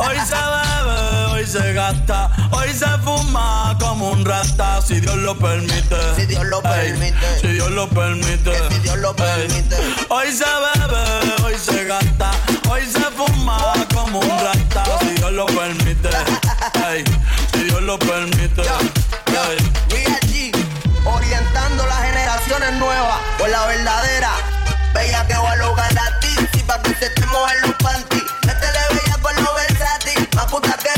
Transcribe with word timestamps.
Hoy 0.00 0.16
se 0.24 0.36
bebe, 0.36 1.24
hoy 1.32 1.44
se 1.44 1.72
gasta, 1.72 2.30
hoy 2.52 2.72
se 2.72 2.86
fuma 2.98 3.76
como 3.80 4.10
un 4.12 4.24
rata, 4.24 4.80
si 4.80 5.00
Dios 5.00 5.16
lo 5.16 5.36
permite. 5.36 5.96
Si 6.14 6.26
Dios 6.26 6.44
lo 6.46 6.62
permite. 6.62 7.40
si 7.40 7.48
Dios 7.48 7.70
lo 7.72 7.88
permite. 7.88 8.52
si 8.70 8.78
Dios 8.78 8.96
lo 8.98 9.14
permite. 9.16 9.76
Hoy 10.08 10.30
se 10.30 10.44
bebe, 10.44 11.42
hoy 11.44 11.54
se 11.58 11.84
gasta, 11.84 12.30
hoy 12.70 12.82
se 12.86 13.00
fuma 13.16 13.74
como 13.92 14.20
un 14.20 14.28
rata, 14.28 14.84
si 15.00 15.08
Dios 15.16 15.32
lo 15.32 15.46
permite. 15.46 16.10
si 17.52 17.64
Dios 17.64 17.82
lo 17.82 17.98
permite. 17.98 18.62
allí, 20.22 20.52
orientando 21.04 21.86
las 21.86 22.02
generaciones 22.02 22.72
nuevas 22.74 23.18
por 23.36 23.48
la 23.48 23.66
verdadera. 23.66 24.30
Bella 24.94 25.26
que 25.26 25.34
va 25.34 25.52
a 25.52 25.56
lograr 25.56 25.98
a 25.98 26.20
ti, 26.20 26.34
si 26.52 26.60
pa' 26.60 26.80
que 26.82 26.94
se 26.94 27.10
te 27.10 27.26
mojen 27.26 27.62
los 27.62 27.72
panties. 27.74 28.27
Puta 30.50 30.76
que 30.78 30.97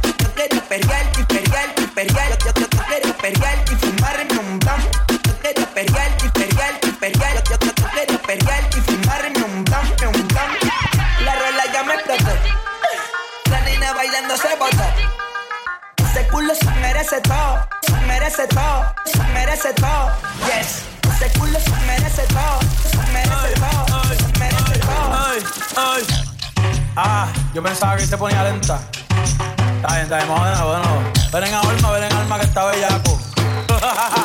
Pelearte 0.71 1.19
y 1.19 1.23
pelearte 1.25 1.81
y 1.81 1.87
pelearte. 1.87 2.45
Yo, 2.45 2.53
yo, 2.53 2.67
yo 2.69 2.83
quiero 2.87 3.17
pelearte 3.17 3.73
y 3.73 3.75
fumarme 3.75 4.39
un 4.39 4.57
blon. 4.57 4.81
Yo 5.25 5.37
quiero 5.41 5.65
pelearte 5.73 6.25
y 6.25 6.29
pelearte 6.29 6.87
y 6.87 6.91
pelearte. 6.93 7.43
Yo, 7.49 7.59
yo, 7.59 7.73
yo 7.75 7.89
quiero 7.91 8.21
pelearte 8.21 8.77
y 8.77 8.81
fumarme 8.81 9.43
un 9.43 9.65
blon, 9.65 9.85
un 10.15 10.27
blon. 10.29 10.51
La 11.25 11.35
rola 11.35 11.73
ya 11.73 11.83
me 11.83 11.95
explotó. 11.95 12.31
La 13.49 13.59
nena 13.65 13.91
bailando 13.91 14.37
se 14.37 14.55
botó. 14.55 14.83
Ese 16.09 16.27
culo 16.29 16.55
se 16.55 16.71
merece 16.79 17.19
todo, 17.19 17.67
se 17.85 18.05
merece 18.07 18.47
todo, 18.47 18.95
se 19.03 19.23
merece 19.33 19.73
todo. 19.73 20.09
Yes. 20.45 20.83
Ese 21.15 21.37
culo 21.37 21.59
se 21.59 21.85
merece 21.85 22.23
todo, 22.27 22.59
se 22.89 23.11
merece 23.11 23.59
todo, 23.59 24.03
se 24.07 24.39
merece 24.39 24.79
todo. 24.79 25.27
Ay, 25.27 25.43
ay. 25.75 26.03
Ah, 26.95 27.27
yo 27.53 27.61
pensaba 27.61 27.97
que 27.97 28.07
se 28.07 28.17
ponía 28.17 28.41
lenta. 28.45 28.79
Está 29.81 29.93
bien, 29.93 30.03
está 30.03 30.17
bien, 30.17 30.29
vamos 30.29 30.47
de 30.47 30.55
nuevo, 30.55 30.73
de 30.73 30.79
nuevo. 30.83 31.01
Ven 31.33 31.43
en 31.43 31.53
alma, 31.55 31.91
ven 31.91 32.03
en 32.03 32.13
alma 32.13 32.39
que 32.39 32.45
está 32.45 32.65
bellaco. 32.65 33.19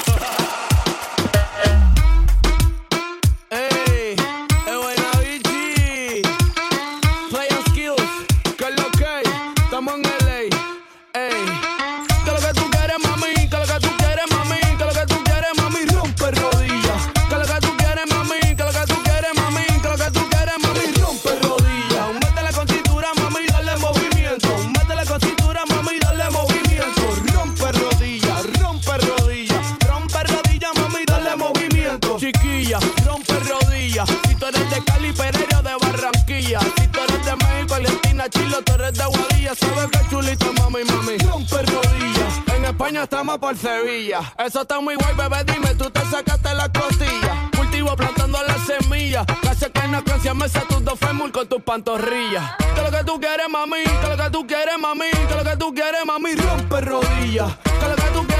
Cali, 34.86 35.12
Pereira, 35.12 35.62
de 35.62 35.74
Barranquilla. 35.80 36.60
Si 36.60 36.86
de 37.26 37.36
México, 37.36 37.74
Argentina, 37.74 38.28
Chile, 38.30 38.56
tú 38.64 38.72
eres 38.74 38.94
de 38.94 39.04
Guadilla. 39.04 39.54
Sabes 39.54 39.90
que 39.90 40.08
chulito, 40.08 40.52
mami, 40.54 40.84
mami. 40.84 41.18
Rompe 41.18 41.62
rodillas. 41.62 42.34
En 42.54 42.64
España 42.64 43.02
estamos 43.02 43.38
por 43.38 43.56
Sevilla. 43.56 44.20
Eso 44.38 44.62
está 44.62 44.80
muy 44.80 44.94
guay, 44.94 45.14
bebé, 45.14 45.44
dime, 45.44 45.74
tú 45.74 45.90
te 45.90 46.00
sacaste 46.06 46.54
la 46.54 46.70
costilla. 46.72 47.50
Cultivo 47.56 47.96
plantando 47.96 48.38
las 48.42 48.60
semillas. 48.66 49.26
Casi 49.42 49.66
que 49.70 49.88
no 49.88 50.02
canción 50.04 50.38
me 50.38 50.48
sé 50.48 50.60
tus 50.68 50.84
dos 50.84 50.98
fémur 50.98 51.32
con 51.32 51.48
tus 51.48 51.62
pantorrillas. 51.62 52.56
Que 52.74 52.82
lo 52.82 52.90
que 52.90 53.04
tú 53.04 53.20
quieres, 53.20 53.48
mami, 53.50 53.82
que 53.82 54.08
lo 54.08 54.16
que 54.16 54.30
tú 54.30 54.46
quieres, 54.46 54.78
mami, 54.78 55.10
que 55.10 55.34
lo 55.34 55.44
que 55.44 55.56
tú 55.56 55.74
quieres, 55.74 56.06
mami, 56.06 56.34
rompe 56.34 56.80
rodillas. 56.80 57.56
Que 57.64 57.88
lo 57.88 57.96
que 57.96 58.10
tú 58.14 58.26
quieres, 58.26 58.35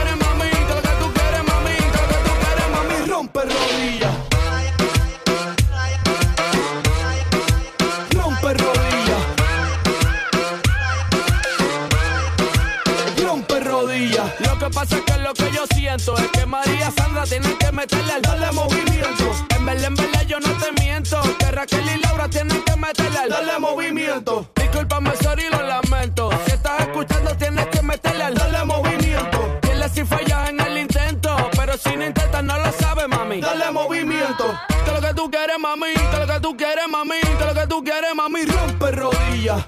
que 15.36 15.50
yo 15.52 15.64
siento 15.74 16.16
es 16.16 16.28
que 16.28 16.46
María 16.46 16.90
Sandra 16.90 17.24
tiene 17.24 17.56
que 17.58 17.72
meterle 17.72 18.12
al 18.12 18.52
movimiento. 18.52 19.32
En 19.50 19.68
en 19.68 19.94
verdad 19.94 20.22
yo 20.26 20.40
no 20.40 20.50
te 20.58 20.72
miento. 20.80 21.20
Que 21.38 21.50
Raquel 21.50 21.84
y 21.94 22.00
Laura 22.00 22.28
tienen 22.28 22.62
que 22.62 22.76
meterle 22.76 23.18
al 23.18 23.28
darle 23.28 23.58
movimiento. 23.58 24.48
Discúlpame, 24.54 25.10
sorry, 25.22 25.44
lo 25.50 25.62
lamento. 25.62 26.30
Si 26.46 26.52
estás 26.52 26.80
escuchando, 26.80 27.36
tienes 27.36 27.66
que 27.66 27.82
meterle 27.82 28.24
al 28.24 28.34
darle 28.34 28.64
movimiento. 28.64 29.58
Dile 29.62 29.88
si 29.88 30.04
fallas 30.04 30.50
en 30.50 30.60
el 30.60 30.78
intento. 30.78 31.36
Pero 31.56 31.76
si 31.76 31.96
no 31.96 32.06
intentas, 32.06 32.44
no 32.44 32.58
lo 32.58 32.72
sabes, 32.72 33.08
mami. 33.08 33.40
Dale 33.40 33.70
movimiento. 33.70 34.58
Que 34.84 34.92
lo 34.92 35.00
que 35.00 35.14
tú 35.14 35.30
quieres, 35.30 35.58
mami. 35.58 35.94
Que 35.94 36.18
lo 36.18 36.26
que 36.26 36.40
tú 36.40 36.56
quieres, 36.56 36.88
mami. 36.88 37.20
Que 37.20 37.44
lo 37.44 37.54
que 37.54 37.66
tú 37.66 37.84
quieres, 37.84 38.14
mami. 38.14 38.44
Rompe 38.44 38.90
rodillas. 38.92 39.64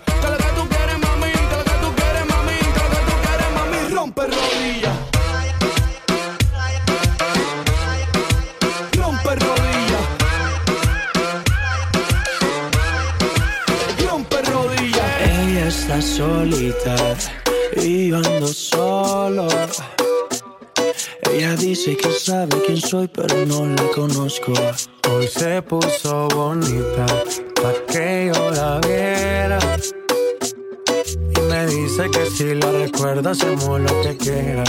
Está 15.99 16.03
solita 16.03 16.97
y 17.77 18.09
yo 18.09 18.17
ando 18.17 18.47
solo. 18.49 19.49
Ella 21.33 21.55
dice 21.57 21.97
que 21.97 22.11
sabe 22.11 22.57
quién 22.65 22.81
soy, 22.81 23.09
pero 23.09 23.47
no 23.47 23.67
la 23.67 23.83
conozco. 23.95 24.53
Hoy 25.11 25.29
se 25.29 25.63
puso 25.63 26.29
bonita 26.29 27.07
pa' 27.61 27.75
que 27.93 28.31
yo 28.33 28.51
la 28.51 28.81
viera. 28.81 29.59
Y 31.37 31.41
me 31.41 31.67
dice 31.67 32.11
que 32.11 32.27
si 32.31 32.55
la 32.55 32.71
recuerda 32.73 33.31
hacemos 33.31 33.81
lo 33.81 34.03
que 34.03 34.17
quiera. 34.17 34.65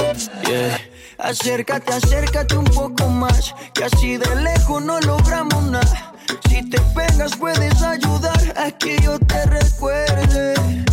Yeah. 0.47 0.79
Acércate, 1.19 1.93
acércate 1.93 2.55
un 2.55 2.65
poco 2.65 3.07
más, 3.07 3.53
que 3.73 3.83
así 3.83 4.17
de 4.17 4.35
lejos 4.37 4.81
no 4.81 4.99
logramos 5.01 5.63
nada. 5.63 6.13
Si 6.47 6.67
te 6.69 6.79
pegas 6.95 7.35
puedes 7.35 7.81
ayudar 7.81 8.53
a 8.55 8.71
que 8.71 8.97
yo 9.01 9.19
te 9.19 9.45
recuerde. 9.45 10.88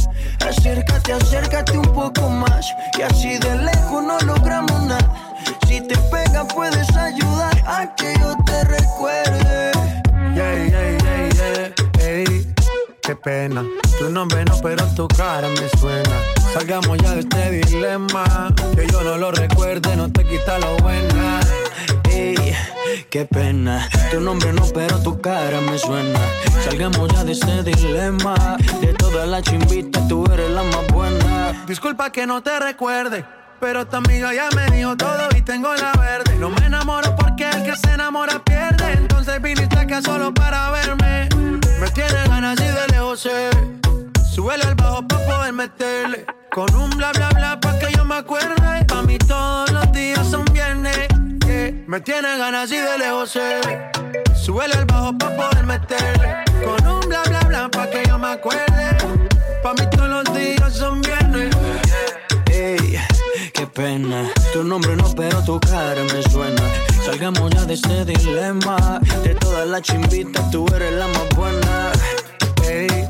Acércate, 0.67 1.13
acércate 1.13 1.79
un 1.79 1.93
poco 1.93 2.29
más, 2.29 2.75
que 2.93 3.05
así 3.05 3.39
de 3.39 3.55
lejos 3.55 4.03
no 4.03 4.19
logramos 4.27 4.83
nada. 4.83 5.15
Si 5.65 5.81
te 5.81 5.97
pegas 6.11 6.45
puedes 6.53 6.91
ayudar 6.97 7.57
a 7.65 7.95
que 7.95 8.13
yo 8.19 8.35
te 8.45 8.65
recuerde. 8.65 9.71
Yeah, 10.35 10.67
yeah, 10.67 10.99
yeah, 10.99 11.29
yeah. 11.35 12.05
Ey, 12.05 12.53
qué 13.01 13.15
pena. 13.15 13.65
Tu 13.97 14.11
nombre 14.11 14.45
no, 14.45 14.59
pero 14.61 14.85
tu 14.97 15.07
cara 15.07 15.47
me 15.49 15.69
suena. 15.79 16.17
Salgamos 16.53 16.99
ya 16.99 17.15
de 17.15 17.21
este 17.21 17.51
dilema. 17.51 18.53
Que 18.75 18.89
yo 18.89 19.03
no 19.05 19.17
lo 19.19 19.31
recuerde, 19.31 19.97
no 19.97 20.11
te 20.11 20.25
quita 20.25 20.59
lo 20.59 20.77
buena. 20.79 21.41
Ey, 22.17 22.57
qué 23.11 23.27
pena. 23.27 23.89
Tu 24.11 24.21
nombre 24.21 24.51
no, 24.53 24.63
pero 24.73 24.99
tu 25.03 25.21
cara 25.21 25.61
me 25.61 25.77
suena. 25.77 26.19
Salgamos 26.65 27.13
ya 27.13 27.25
de 27.25 27.33
este 27.33 27.63
dilema. 27.63 28.57
De 28.81 28.95
todas 28.95 29.29
las 29.29 29.43
chimbitas, 29.43 30.09
tú 30.09 30.25
eres 30.33 30.51
la 30.51 30.63
más 30.63 30.87
buena. 30.89 31.65
Disculpa 31.67 32.11
que 32.11 32.27
no 32.27 32.43
te 32.43 32.59
recuerde. 32.59 33.23
Pero 33.61 33.87
tu 33.87 33.97
amiga 33.97 34.33
ya 34.33 34.49
me 34.57 34.75
dijo 34.75 34.97
todo 34.97 35.29
y 35.37 35.43
tengo 35.43 35.75
la 35.75 35.93
verde. 35.93 36.37
No 36.37 36.49
me 36.49 36.65
enamoro 36.65 37.15
porque 37.17 37.51
el 37.51 37.63
que 37.65 37.77
se 37.77 37.93
enamora 37.93 38.43
pierde. 38.43 38.93
Entonces 38.93 39.43
viniste 39.43 39.79
acá 39.79 40.01
solo 40.01 40.33
para 40.33 40.71
verme. 40.71 41.29
Me 41.79 41.91
tiene 41.91 42.27
ganas 42.29 42.59
y 42.61 42.65
de 42.65 42.89
lejos 42.93 43.21
sé. 43.21 43.51
Súbele 44.35 44.65
al 44.65 44.75
bajo 44.75 45.07
para 45.07 45.27
poder 45.27 45.53
meterle. 45.53 46.25
Con 46.51 46.75
un 46.75 46.91
bla 46.91 47.13
bla 47.13 47.29
bla 47.31 47.61
pa' 47.61 47.79
que 47.79 47.93
yo 47.95 48.05
me 48.07 48.17
acuerde. 48.17 48.85
Pa' 48.89 49.03
mí 49.03 49.19
todos 49.19 49.71
los 49.71 49.93
días 49.93 50.27
son 50.27 50.45
viernes. 50.53 51.16
Me 51.87 52.01
tiene 52.01 52.39
ganas 52.39 52.71
y 52.71 52.77
de 52.77 52.99
lejos 52.99 53.31
sé. 53.31 53.61
Súbele 54.35 54.75
al 54.75 54.85
bajo 54.85 55.17
pa' 55.19 55.31
poder 55.37 55.65
meterle. 55.65 56.35
Con 56.65 56.87
un 56.87 57.01
bla 57.09 57.23
bla 57.25 57.41
bla 57.41 57.69
pa' 57.69 57.91
que 57.91 58.03
yo 58.07 58.19
me 58.19 58.29
acuerde. 58.29 58.97
Pa' 59.63 59.75
mí 59.75 59.83
todos 59.91 60.09
los 60.09 60.35
días 60.35 60.73
son 60.73 61.03
viernes. 61.03 61.55
Ey, 62.51 62.99
qué 63.53 63.67
pena. 63.67 64.31
Tu 64.53 64.63
nombre 64.63 64.95
no, 64.97 65.13
pero 65.15 65.43
tu 65.43 65.59
cara 65.61 66.03
me 66.13 66.23
suena. 66.31 66.63
Salgamos 67.05 67.51
ya 67.51 67.65
de 67.65 67.75
este 67.75 68.05
dilema. 68.05 69.01
De 69.25 69.35
todas 69.35 69.67
las 69.67 69.83
chimbitas, 69.83 70.51
tú 70.51 70.67
eres 70.75 70.93
la 70.93 71.09
más 71.09 71.29
buena. 71.37 71.93
Ey. 72.69 73.09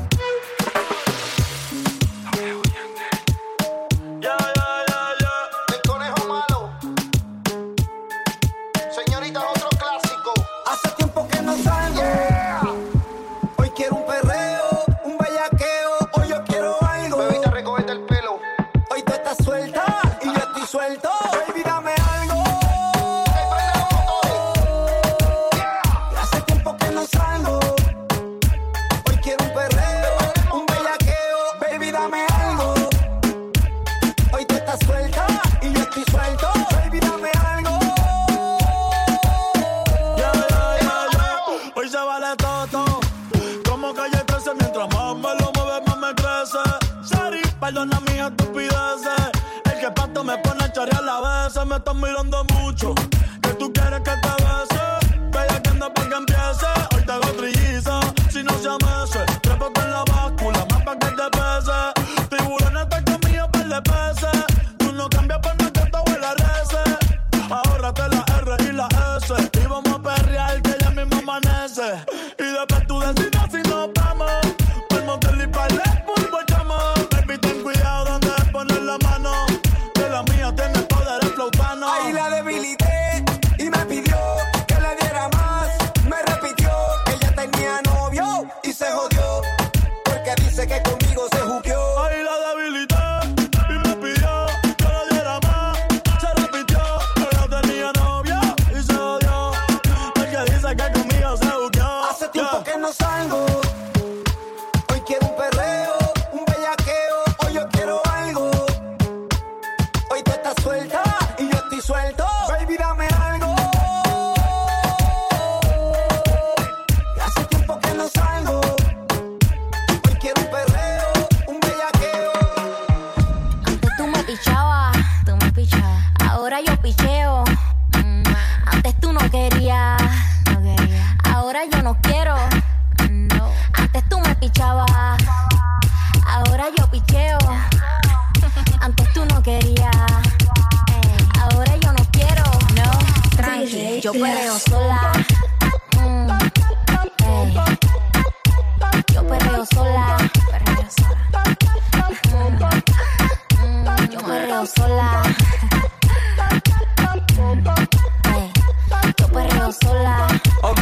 Sola. 159.71 160.27
Ok, 160.61 160.79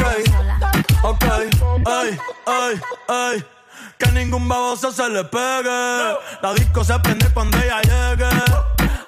ok, 1.04 1.25
ay, 1.86 2.18
ay, 2.46 2.82
ay. 3.08 3.46
Que 3.98 4.12
ningún 4.12 4.48
baboso 4.48 4.92
se 4.92 5.10
le 5.10 5.24
pegue. 5.24 6.15
La 6.42 6.54
disco 6.54 6.84
se 6.84 7.00
prende 7.00 7.27
cuando 7.34 7.58
ella 7.58 7.82
llegue. 7.82 8.30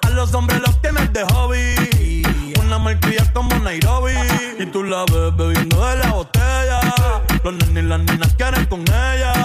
A 0.02 0.10
los 0.10 0.32
hombres 0.34 0.60
los 0.60 0.80
tienes 0.80 1.12
de 1.12 1.24
hobby. 1.24 2.22
Una 2.60 2.78
malcria 2.78 3.30
como 3.32 3.54
Nairobi. 3.58 4.14
Y 4.58 4.66
tú 4.66 4.82
la 4.84 5.04
ves 5.04 5.36
bebiendo 5.36 5.86
de 5.86 5.96
la 5.96 6.10
botella. 6.12 6.80
Los 7.44 7.54
nenes 7.54 7.84
y 7.84 7.86
las 7.86 8.00
nenas 8.00 8.34
quieren 8.34 8.64
con 8.66 8.80
ella. 8.82 9.37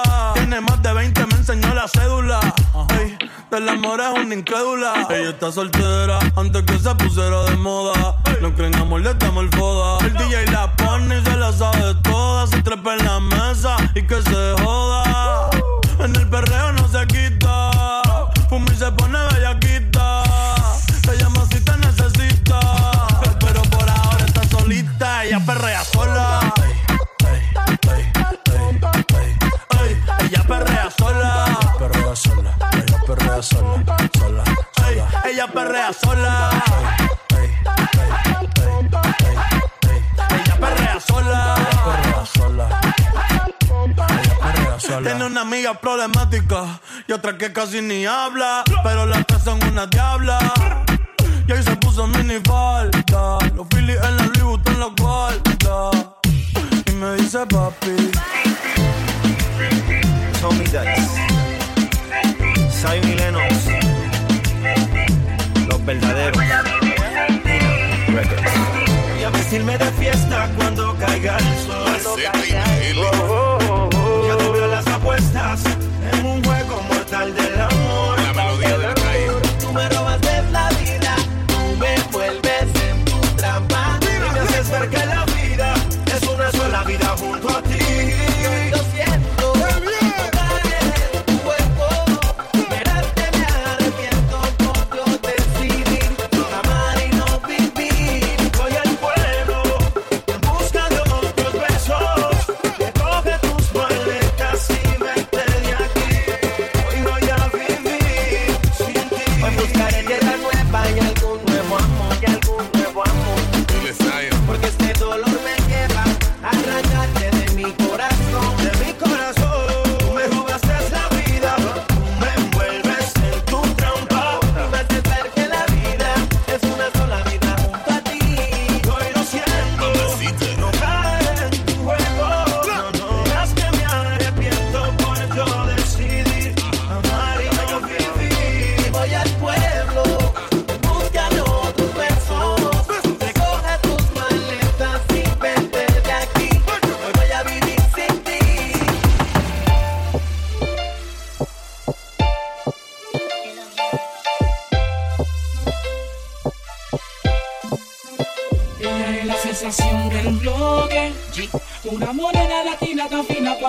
Del 3.53 3.69
amor 3.69 4.01
es 4.01 4.19
una 4.19 4.33
incrédula. 4.33 5.05
Ella 5.11 5.29
está 5.29 5.51
soltera 5.51 6.17
antes 6.35 6.63
que 6.63 6.79
se 6.79 6.95
pusiera 6.95 7.43
de 7.43 7.55
moda. 7.57 8.17
No 8.41 8.51
creen 8.55 8.73
amor, 8.77 9.01
le 9.01 9.13
damos 9.13 9.43
el 9.43 9.49
foda. 9.51 10.03
El 10.07 10.13
DJ 10.13 10.47
la 10.47 10.75
pone 10.75 11.19
y 11.19 11.23
se 11.23 11.35
la 11.37 11.51
sabe 11.51 11.93
toda. 12.01 12.47
Se 12.47 12.63
trepa 12.63 12.95
en 12.95 13.05
la 13.05 13.19
sola, 33.43 33.83
sola, 34.17 34.43
Ey, 34.87 35.03
ella 35.31 35.47
perrea 35.47 35.91
sola. 35.91 36.49
Ella 40.29 40.55
perrea 40.59 40.99
sola. 40.99 41.55
perrea 41.55 42.25
sola, 42.25 42.69
sola. 44.79 45.03
Tiene 45.03 45.25
una 45.25 45.41
amiga 45.41 45.73
problemática 45.73 46.79
y 47.07 47.11
otra 47.11 47.37
que 47.37 47.51
casi 47.51 47.81
ni 47.81 48.05
habla. 48.05 48.63
Pero 48.83 49.05
las 49.05 49.25
tres 49.27 49.43
son 49.43 49.61
una 49.65 49.87
diabla. 49.87 50.39
Y 51.45 51.51
ahí 51.51 51.63
se 51.63 51.75
puso 51.75 52.07
mini 52.07 52.39
falta. 52.45 53.39
Los 53.55 53.67
Phillies 53.67 53.99
en 54.03 54.17
la 54.17 54.25
Louis 54.39 54.61
en 54.67 54.79
la 54.79 54.89
cuarta. 54.97 55.91
Y 56.85 56.91
me 56.91 57.15
dice 57.15 57.45
papi. 57.47 58.11
Tommy 60.39 60.65
Dice, 60.65 60.79
los 69.53 69.61
verdaderos. 69.61 69.61
Records. 69.61 69.61
Y 69.61 69.61
a 69.61 69.61
decirme 69.61 69.73
irme 69.73 69.77
de 69.77 69.91
fiesta 69.91 70.49
cuando 70.57 70.95
caiga 70.97 71.37
el 71.37 71.57
sol. 71.59 73.22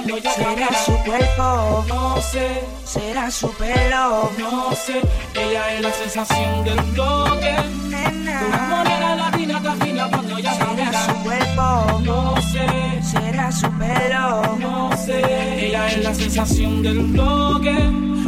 Cuando 0.05 0.17
ella 0.19 0.31
Será 0.35 0.69
su 0.85 0.93
cuerpo, 1.05 1.85
No 1.89 2.21
sé, 2.21 2.65
será 2.85 3.31
su 3.31 3.51
pelo. 3.55 4.31
no 4.39 4.71
sé. 4.75 5.01
Ella 5.35 5.75
es 5.75 5.81
la 5.83 5.93
sensación 5.93 6.65
del 6.65 6.81
bloque. 6.93 7.55
Una 7.87 8.11
Nena, 8.11 8.67
morena 8.71 9.17
latina 9.17 9.63
tan 9.63 9.81
fina 9.81 10.09
cuando 10.11 10.37
ella 10.37 10.53
será 10.55 10.67
camina. 10.67 11.05
su 11.07 11.15
cuerpo, 11.23 12.01
No 12.05 12.35
sé, 12.53 12.67
será 13.03 13.51
su 13.53 13.71
pelo. 13.79 14.57
no 14.59 14.91
sé. 14.97 15.67
Ella 15.69 15.89
es 15.89 16.05
la 16.05 16.15
sensación 16.15 16.83
del 16.83 16.99
bloque. 16.99 17.75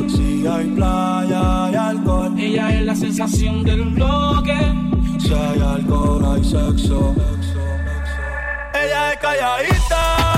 Si 0.09 0.47
hay 0.47 0.66
playa, 0.68 1.64
hay 1.66 1.75
alcohol. 1.75 2.35
Ella 2.38 2.71
es 2.71 2.83
la 2.83 2.95
sensación 2.95 3.64
del 3.64 3.83
bloque. 3.90 4.56
Si 5.18 5.33
hay 5.33 5.61
alcohol, 5.61 6.25
hay 6.37 6.45
sexo. 6.45 7.14
Ella 8.75 9.12
es 9.12 9.18
calladita, 9.18 10.36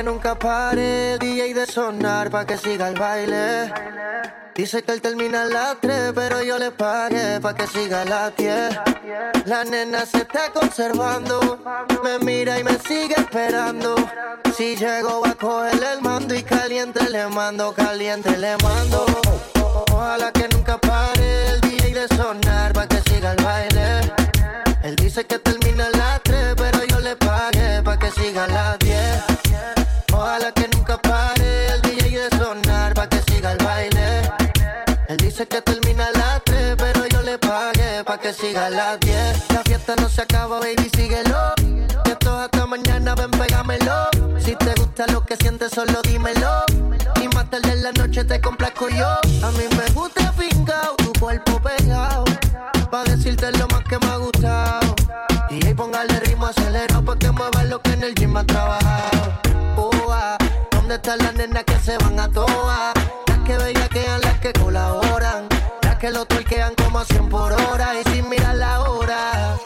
que 0.00 0.04
nunca 0.04 0.34
pare 0.34 1.12
el 1.12 1.18
DJ 1.18 1.52
de 1.52 1.66
sonar 1.66 2.30
pa' 2.30 2.46
que 2.46 2.56
siga 2.56 2.88
el 2.88 2.98
baile. 2.98 3.70
Dice 4.54 4.82
que 4.82 4.92
él 4.92 5.02
termina 5.02 5.42
a 5.42 5.44
las 5.44 5.76
3, 5.78 6.12
pero 6.14 6.42
yo 6.42 6.58
le 6.58 6.70
pagué 6.70 7.38
pa' 7.38 7.54
que 7.54 7.66
siga 7.66 8.00
a 8.00 8.04
las 8.06 8.34
10. 8.34 8.78
La 9.44 9.62
nena 9.64 10.06
se 10.06 10.22
está 10.22 10.50
conservando, 10.54 11.36
me 12.02 12.18
mira 12.20 12.58
y 12.58 12.64
me 12.64 12.78
sigue 12.78 13.14
esperando. 13.14 13.94
Si 14.56 14.74
llego 14.74 15.20
va 15.20 15.32
a 15.32 15.34
coger 15.34 15.82
el 15.92 16.00
mando 16.00 16.34
y 16.34 16.42
caliente 16.44 17.10
le 17.10 17.26
mando, 17.26 17.74
caliente 17.74 18.38
le 18.38 18.56
mando. 18.56 19.04
Ojalá 19.92 20.32
que 20.32 20.48
nunca 20.48 20.78
pare 20.78 21.48
el 21.48 21.60
DJ 21.60 21.92
de 21.92 22.08
sonar 22.16 22.72
pa' 22.72 22.86
que 22.86 23.02
siga 23.02 23.32
el 23.32 23.44
baile. 23.44 24.00
Él 24.82 24.96
dice 24.96 25.26
que 25.26 25.38
termina 25.38 25.90
dice 35.40 35.48
que 35.48 35.62
termina 35.62 36.06
a 36.06 36.18
las 36.18 36.44
3, 36.44 36.74
pero 36.76 37.06
yo 37.06 37.22
le 37.22 37.38
pagué 37.38 38.04
pa' 38.04 38.18
que 38.18 38.32
siga 38.32 38.66
a 38.66 38.70
las 38.70 39.00
10. 39.00 39.50
La 39.54 39.62
fiesta 39.62 39.94
no 39.96 40.08
se 40.08 40.22
acaba, 40.22 40.60
baby, 40.60 40.90
síguelo. 40.94 41.54
Que 42.04 42.12
esto 42.12 42.36
es 42.36 42.44
hasta 42.44 42.66
mañana, 42.66 43.14
ven, 43.14 43.30
pégamelo. 43.30 44.08
Si 44.38 44.54
te 44.56 44.74
gusta 44.74 45.06
lo 45.06 45.24
que 45.24 45.36
sientes, 45.36 45.72
solo 45.72 46.02
dímelo. 46.02 46.64
Y 47.22 47.28
más 47.28 47.48
tarde 47.48 47.72
en 47.72 47.82
la 47.82 47.92
noche 47.92 48.24
te 48.24 48.40
complazco 48.40 48.88
yo. 48.90 49.08
A 49.42 49.50
mí 49.52 49.64
me 49.78 49.90
gusta 49.94 50.32
fincao, 50.32 50.96
tu 50.96 51.12
cuerpo 51.18 51.60
pegado. 51.60 52.24
Pa' 52.90 53.04
decirte 53.04 53.50
lo 53.52 53.66
más 53.68 53.84
que 53.84 53.98
me 53.98 54.06
ha 54.06 54.16
gustado. 54.16 54.94
Y 55.48 55.66
ahí 55.66 55.74
póngale 55.74 56.20
ritmo 56.20 56.46
acelerado 56.46 57.04
pa' 57.04 57.16
que 57.16 57.30
mueva 57.30 57.64
lo 57.64 57.80
que 57.80 57.92
en 57.92 58.02
el 58.02 58.14
gym 58.14 58.36
ha 58.36 58.44
trabajado. 58.44 59.40
Ua, 59.76 60.36
¿Dónde 60.70 60.96
están 60.96 61.18
las 61.18 61.34
nenas 61.34 61.64
que 61.64 61.78
se 61.78 61.96
van 61.98 62.20
a 62.20 62.28
toa? 62.28 62.92
Que 66.10 66.18
lo 66.18 66.24
torquean 66.24 66.74
como 66.74 66.98
a 66.98 67.04
100 67.04 67.28
por 67.28 67.52
hora 67.52 67.88
y 68.00 68.10
sin 68.10 68.28
mirar 68.28 68.56
la 68.56 68.80
hora. 68.80 69.56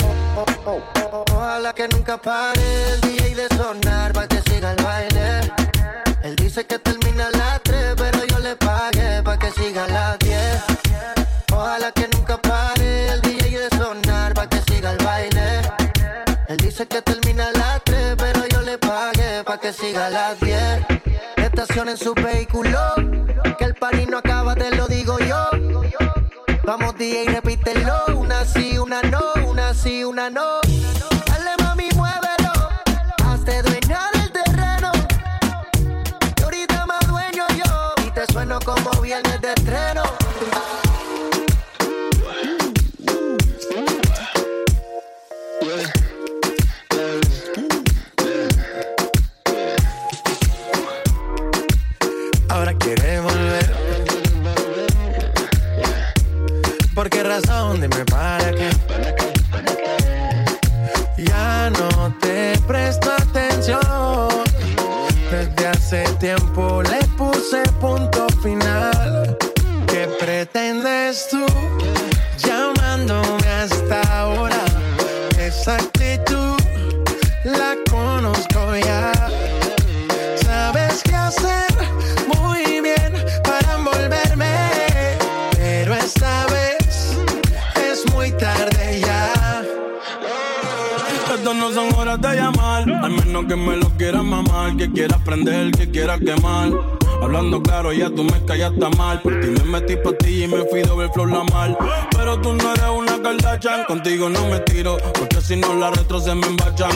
Ojalá 1.32 1.72
que 1.72 1.88
nunca 1.88 2.18
pare 2.18 2.92
el 2.92 3.00
DJ 3.00 3.34
de 3.34 3.48
sonar 3.56 4.12
pa' 4.12 4.26
que 4.26 4.40
siga 4.50 4.72
el 4.72 4.84
baile. 4.84 5.40
Él 6.22 6.36
dice 6.36 6.66
que 6.66 6.78
termina 6.78 7.28
a 7.28 7.30
las 7.30 7.62
3, 7.62 7.94
pero 7.96 8.24
yo 8.26 8.38
le 8.40 8.56
pagué 8.56 9.22
pa' 9.22 9.38
que 9.38 9.50
siga 9.52 9.84
a 9.84 9.88
las 9.88 10.18
10. 10.18 10.38
Ojalá 11.52 11.92
que 11.92 12.08
nunca 12.08 12.36
pare 12.36 13.08
el 13.08 13.20
DJ 13.22 13.58
de 13.58 13.68
sonar 13.76 14.34
pa' 14.34 14.48
que 14.48 14.60
siga 14.68 14.90
el 14.92 15.04
baile. 15.04 15.62
Él 16.48 16.56
dice 16.58 16.86
que 16.86 17.00
termina 17.00 17.48
a 17.48 17.52
las 17.52 17.84
3, 17.84 18.16
pero 18.18 18.46
yo 18.48 18.60
le 18.60 18.76
pagué 18.78 19.44
pa' 19.44 19.58
que 19.58 19.72
siga 19.72 20.06
a 20.06 20.10
las 20.10 20.40
10. 20.40 20.60
Estacionen 21.36 21.96
su 21.96 22.12
vehículo, 22.14 22.78
que 23.58 23.64
el 23.64 23.74
party 23.74 24.06
no 24.06 24.18
acaba, 24.18 24.54
te 24.54 24.70
lo 24.76 24.86
digo 24.88 25.18
yo. 25.20 25.48
Vamos 26.66 26.97
DJ, 26.97 27.26
repítelo, 27.26 28.06
una 28.16 28.42
sí, 28.47 28.78
una 28.78 29.02
no, 29.02 29.21
una 29.47 29.75
sí, 29.75 30.02
una 30.02 30.30
no. 30.30 30.61
Dale 31.26 31.50
mami, 31.62 31.90
muévelo, 31.94 32.52
hazte 33.23 33.61
dueña 33.62 34.00
del 34.14 34.33
terreno. 34.33 34.90
Y 36.38 36.42
ahorita 36.42 36.87
más 36.87 37.06
dueño 37.06 37.44
yo, 37.54 37.94
y 38.06 38.11
te 38.12 38.33
sueno 38.33 38.59
como 38.61 38.90
viernes 39.02 39.42
de 39.42 39.52
estreno. 39.52 40.04
Pretendes 71.14 71.28
tú 71.28 71.47
llamándome 72.38 73.49
hasta 73.49 74.00
ahora? 74.21 74.64
Esa 75.38 75.76
actitud 75.76 76.56
la 77.44 77.76
conozco 77.90 78.76
ya. 78.76 79.12
Sabes 80.37 81.02
qué 81.04 81.14
hacer 81.14 81.73
muy 82.35 82.80
bien 82.80 83.12
para 83.42 83.75
envolverme, 83.75 84.71
pero 85.56 85.94
esta 85.94 86.47
vez 86.47 87.16
es 87.76 88.12
muy 88.14 88.30
tarde 88.33 89.00
ya. 89.00 89.62
Estas 91.28 91.54
no 91.54 91.73
son 91.73 91.94
horas 91.94 92.21
de 92.21 92.37
llamar, 92.37 92.90
al 92.90 93.11
menos 93.11 93.47
que 93.47 93.56
me 93.56 93.76
lo 93.76 93.88
quieras 93.97 94.25
mamar, 94.25 94.76
que 94.76 94.90
quieras 94.90 95.21
prender, 95.25 95.71
que 95.73 95.90
quieras 95.90 96.21
quemar. 96.21 97.03
Hablando 97.24 97.62
claro, 97.62 97.90
ya 97.90 98.10
tú 98.10 98.22
me 98.22 98.44
callaste 98.44 98.86
mal. 98.98 99.22
Por 99.22 99.40
ti 99.40 99.46
me 99.46 99.64
metí 99.64 99.96
pa' 99.96 100.12
ti 100.12 100.44
y 100.44 100.46
me 100.46 100.62
fui 100.66 100.82
doble 100.82 101.08
flor 101.08 101.30
la 101.30 101.42
mal. 101.44 101.74
Pero 102.14 102.38
tú 102.42 102.52
no 102.52 102.70
eres 102.70 102.84
una 102.94 103.22
Kardashian, 103.22 103.84
contigo 103.86 104.28
no 104.28 104.46
me 104.48 104.60
tiro, 104.60 104.98
porque 105.18 105.40
si 105.40 105.56
no 105.56 105.72
la 105.72 105.90
retro 105.90 106.20
se 106.20 106.34
me 106.34 106.46
embachan. 106.46 106.90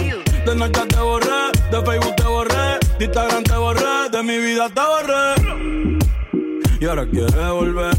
De 0.45 0.55
noche 0.55 0.83
te 0.87 1.01
borré, 1.01 1.51
de 1.71 1.83
Facebook 1.83 2.17
te 2.17 2.25
borré, 2.25 2.79
de 2.99 3.05
Instagram 3.07 3.43
te 3.43 3.57
borré, 3.57 4.11
de 4.13 4.23
mi 4.23 4.37
vida 4.37 4.69
te 4.69 4.83
borré. 4.83 5.99
Y 6.79 6.85
ahora 6.85 7.07
quieres 7.07 7.51
volver, 7.51 7.97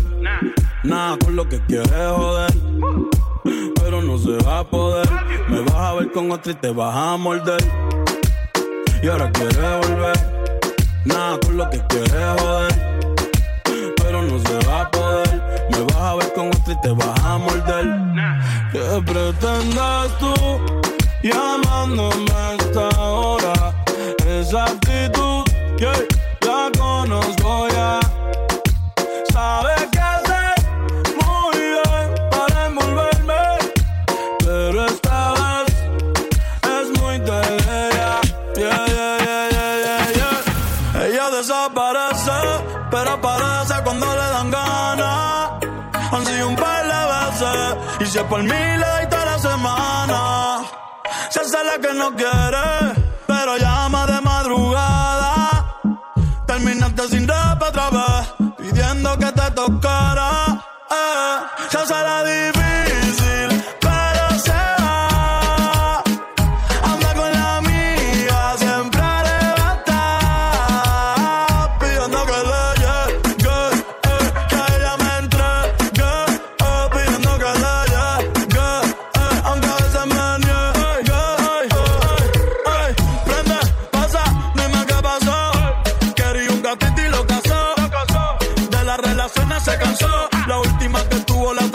nada 0.83 1.17
con 1.17 1.35
lo 1.35 1.49
que 1.49 1.59
quieres 1.65 2.11
joder. 2.15 2.53
Pero 3.81 4.03
no 4.03 4.19
se 4.19 4.37
va 4.45 4.59
a 4.59 4.63
poder, 4.63 5.09
me 5.47 5.61
vas 5.61 5.75
a 5.75 5.93
ver 5.95 6.11
con 6.11 6.31
otra 6.31 6.51
y 6.51 6.55
te 6.55 6.69
vas 6.69 6.95
a 6.95 7.17
morder. 7.17 7.63
Y 9.01 9.07
ahora 9.07 9.31
quieres 9.31 9.57
volver. 9.57 10.38
Nada 11.05 11.39
con 11.39 11.57
lo 11.57 11.69
que 11.69 11.79
quieres 11.87 12.11
joder. 12.11 13.05
Pero 13.97 14.21
no 14.21 14.39
se 14.39 14.67
va 14.67 14.81
a 14.81 14.91
poder. 14.91 15.41
Me 15.71 15.81
vas 15.83 15.95
a 15.95 16.15
ver 16.15 16.33
con 16.33 16.47
otro 16.49 16.73
y 16.73 16.81
te 16.81 16.91
vas 16.91 17.25
a 17.25 17.37
morder. 17.37 17.85
¿Qué 18.71 19.01
pretendes 19.05 20.17
tú 20.19 20.33
llamándome 21.23 22.31
a 22.31 22.53
esta 22.53 22.89
hora? 23.01 23.53
Esa 24.27 24.65
actitud, 24.65 25.43
yeah, 25.77 25.93
la 26.41 26.71
conozco 26.77 27.67
ya. 27.69 28.08
Hace 51.59 51.67
la 51.67 51.77
que 51.79 51.93
no 51.93 52.15
quiere, 52.15 53.03
pero 53.27 53.57
llama 53.57 54.05
de 54.05 54.21
madrugada. 54.21 55.81
Terminaste 56.47 57.07
sin 57.09 57.27
rap 57.27 57.61
otra 57.61 57.89
vez, 57.89 58.53
pidiendo 58.57 59.17
que 59.17 59.25
te 59.25 59.51
tocara. 59.51 60.63
Eh, 60.89 61.37
se 61.69 61.77
hace 61.79 61.93
la 61.93 62.23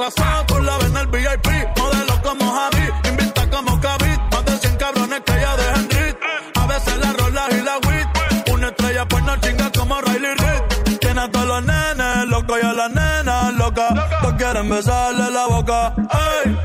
atrasó. 0.06 0.46
Con 0.48 0.66
la 0.66 0.78
ven 0.78 0.96
el 0.96 1.06
VIP. 1.06 1.48
Modelo 1.78 2.22
como 2.22 2.52
Javi. 2.52 3.08
Invita 3.08 3.50
como 3.50 3.80
Kavit. 3.80 4.20
Más 4.32 4.44
de 4.44 4.58
100 4.58 4.76
cabrones 4.76 5.20
que 5.24 5.32
ella 5.32 5.56
deja 5.56 5.74
en 5.74 5.90
rit. 5.90 6.16
A 6.54 6.66
veces 6.66 6.98
la 6.98 7.12
rola 7.12 7.46
y 7.50 7.62
la 7.62 7.76
wit. 7.88 8.52
Una 8.52 8.68
estrella 8.68 9.06
pues 9.08 9.24
no 9.24 9.36
chinga 9.36 9.70
como 9.72 10.00
Riley 10.00 10.34
Reid. 10.34 10.98
Tiene 10.98 11.20
a 11.20 11.30
todos 11.30 11.46
los 11.46 11.64
nenes 11.64 12.26
locos 12.28 12.58
y 12.62 12.66
a 12.66 12.72
las 12.72 12.90
nenas 12.90 13.54
locas. 13.54 13.94
Todos 14.20 14.34
quieren 14.34 14.68
besarle 14.68 15.30
la 15.30 15.46
boca. 15.46 15.94
Ey, 16.44 16.58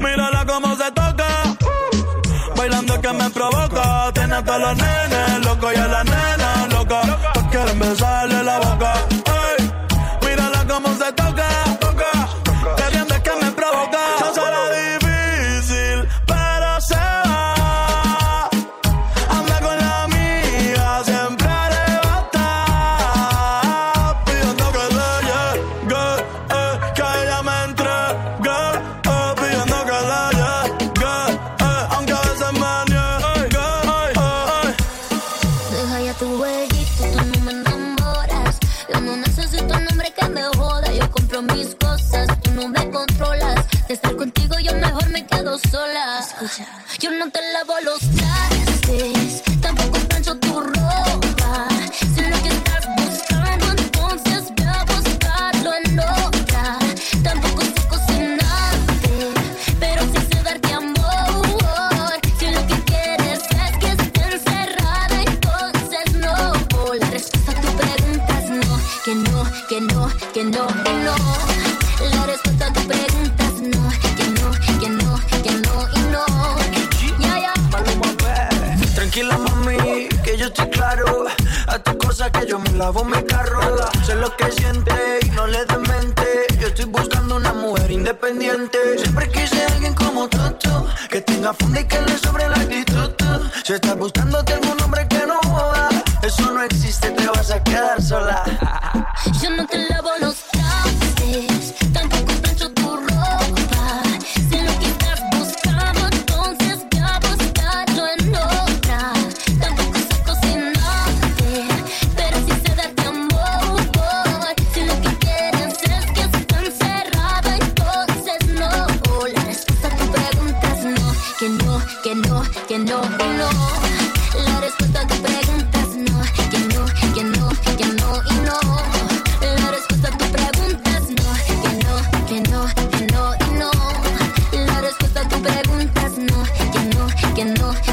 mírala 0.00 0.44
cómo 0.46 0.76
se 0.76 0.90
toca. 0.92 1.28
Bailando 2.56 3.00
que 3.00 3.12
me 3.12 3.30
provoca. 3.30 4.12
Tiene 4.14 4.34
a 4.34 4.44
todos 4.44 4.60
los 4.60 4.76
nenes 4.76 5.44
locos 5.44 5.72
y 5.74 5.78
a 5.78 5.86
las 5.88 6.04
nenas 6.04 6.72
locas. 6.72 7.06
Todos 7.34 7.48
quieren 7.50 7.78
besarle 7.78 8.42
la 8.42 8.58
boca. 8.58 8.92
Ey, 9.48 9.70
mírala 10.22 10.64
cómo 10.66 10.88
se 10.94 11.12
toca. 11.12 11.65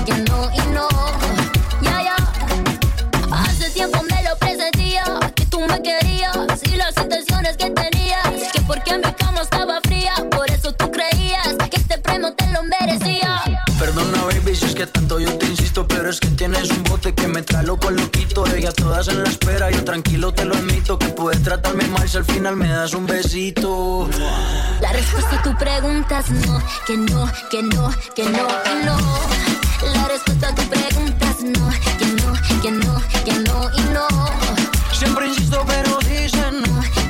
Que 0.05 0.13
no, 0.29 0.49
y 0.53 0.73
no. 0.73 0.87
Ya, 1.81 2.01
ya. 2.03 2.15
Hace 3.31 3.69
tiempo 3.71 4.01
me 4.03 4.23
lo 4.23 4.37
presentía, 4.37 5.03
que 5.35 5.45
tú 5.45 5.59
me 5.61 5.81
querías 5.81 6.61
y 6.71 6.75
las 6.75 6.95
intenciones 6.97 7.57
que 7.57 7.69
tenías. 7.71 8.51
Que 8.51 8.61
porque 8.61 8.97
mi 8.97 9.11
cama 9.13 9.41
estaba 9.41 9.79
fría, 9.81 10.13
por 10.31 10.49
eso 10.49 10.71
tú 10.73 10.91
creías 10.91 11.55
que 11.69 11.77
este 11.77 11.97
premio 11.97 12.33
te 12.33 12.47
lo 12.47 12.63
merecía. 12.63 13.41
Perdona 13.79 14.23
que 14.75 14.87
tanto 14.87 15.19
yo 15.19 15.37
te 15.37 15.42
todas 18.73 19.07
en 19.07 19.23
la 19.23 19.29
espera, 19.29 19.71
yo 19.71 19.83
tranquilo 19.83 20.33
te 20.33 20.45
lo 20.45 20.55
admito, 20.55 20.97
que 20.97 21.07
puedes 21.07 21.41
tratarme 21.43 21.85
mal 21.87 22.07
si 22.07 22.17
al 22.17 22.25
final 22.25 22.55
me 22.55 22.67
das 22.69 22.93
un 22.93 23.05
besito. 23.05 24.09
La 24.81 24.91
respuesta 24.91 25.39
a 25.39 25.43
tu 25.43 25.57
pregunta 25.57 26.19
es 26.19 26.29
no, 26.29 26.61
que 26.85 26.97
no, 26.97 27.31
que 27.49 27.63
no, 27.63 27.89
que 28.15 28.23
no, 28.23 28.47
y 28.47 28.85
no. 28.85 28.97
La 29.93 30.07
respuesta 30.07 30.49
a 30.49 30.55
tu 30.55 30.63
pregunta 30.63 31.29
es 31.29 31.43
no, 31.43 31.69
que 31.99 32.05
no, 32.05 32.33
que 32.61 32.71
no, 32.71 33.01
que 33.25 33.33
no, 33.39 33.69
y 33.77 33.81
no. 33.93 34.07
Siempre 34.91 35.27
insisto, 35.27 35.63
pero 35.67 35.97
dicen 35.99 36.61
no. 36.61 37.02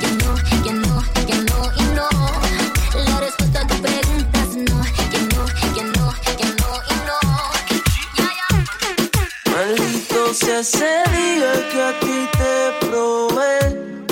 Ese 10.74 11.02
día 11.10 11.52
que 11.70 11.82
a 11.82 12.00
ti 12.00 12.28
te 12.38 12.86
probé. 12.86 14.04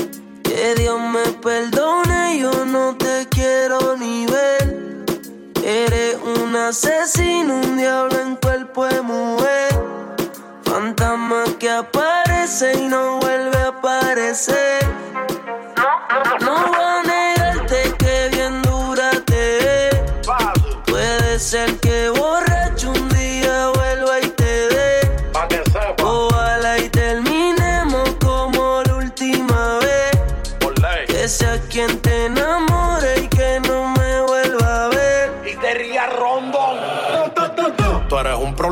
Que 0.44 0.75
Dios 0.77 1.01
me 1.01 1.27
perdone, 1.42 2.38
yo 2.38 2.64
no 2.64 2.96
te 2.96 3.27
quiero 3.31 3.96
ni 3.96 4.27
ver. 4.27 5.05
Eres 5.64 6.16
un 6.37 6.55
asesino, 6.55 7.57
un 7.57 7.77
diablo 7.77 8.18
en 8.20 8.37
cuerpo 8.37 8.87
de 8.87 9.01
mujer. 9.03 9.72
Fantasma 10.64 11.44
que 11.59 11.70
aparece 11.70 12.75
y 12.79 12.88
no 12.88 13.18
vuelve 13.18 13.59
a 13.59 13.68
aparecer. 13.68 14.72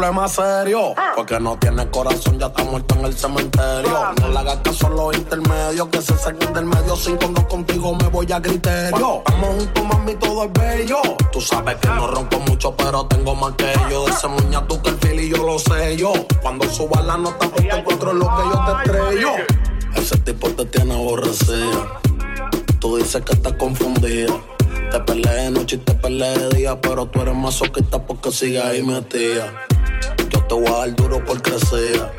Problema 0.01 0.29
serio. 0.29 0.95
Porque 1.15 1.39
no 1.39 1.59
tienes 1.59 1.87
corazón, 1.87 2.39
ya 2.39 2.47
está 2.47 2.65
muerto 2.65 2.95
en 2.95 3.05
el 3.05 3.13
cementerio. 3.13 4.15
No 4.19 4.29
le 4.29 4.39
hagas 4.39 4.57
caso 4.63 4.87
a 4.87 4.91
los 4.91 5.15
intermedios 5.15 5.89
que 5.89 6.01
se 6.01 6.17
saquen 6.17 6.55
del 6.55 6.65
medio. 6.65 6.97
Sin 6.97 7.17
cuando 7.17 7.47
contigo 7.47 7.95
me 7.95 8.09
voy 8.09 8.33
a 8.33 8.41
criterio. 8.41 9.23
Estamos 9.27 9.57
juntos, 9.57 9.85
mami, 9.85 10.15
todo 10.15 10.45
es 10.45 10.53
bello. 10.55 11.03
Tú 11.31 11.41
sabes 11.43 11.77
que 11.77 11.89
no 11.89 12.07
ronco 12.07 12.41
mucho, 12.41 12.75
pero 12.77 13.05
tengo 13.09 13.35
más 13.35 13.53
que 13.57 13.75
yo. 13.91 14.09
Ese 14.09 14.27
muña 14.27 14.67
tú 14.67 14.81
que 14.81 14.89
el 14.89 14.99
fili 15.01 15.29
yo 15.29 15.45
lo 15.45 15.59
sé 15.59 15.99
yo. 15.99 16.15
Cuando 16.41 16.67
suba 16.71 17.03
la 17.03 17.19
nota, 17.19 17.51
pues 17.51 17.69
te 17.69 17.77
encuentro 17.77 18.15
lo 18.15 18.25
que 18.25 18.43
yo 18.43 18.65
te 18.65 18.73
estrello. 18.93 19.31
Ese 19.97 20.17
tipo 20.17 20.49
te 20.49 20.65
tiene 20.65 20.95
aborrecida. 20.95 22.01
Tú 22.79 22.97
dices 22.97 23.23
que 23.23 23.33
estás 23.35 23.53
confundida. 23.55 24.33
Te 24.91 24.99
peleé 25.01 25.45
de 25.45 25.51
noche 25.51 25.77
y 25.77 25.79
te 25.81 25.93
peleé 25.93 26.39
de 26.39 26.57
día, 26.57 26.81
pero 26.81 27.05
tú 27.05 27.21
eres 27.21 27.37
masoquista 27.37 28.05
porque 28.05 28.33
sigues 28.33 28.65
ahí 28.65 28.83
metida. 28.83 29.67
Yo 30.31 30.43
te 30.45 30.55
voy 30.55 30.67
a 30.67 30.79
dar 30.79 30.95
duro 30.95 31.25
por 31.25 31.41
crecer. 31.43 32.13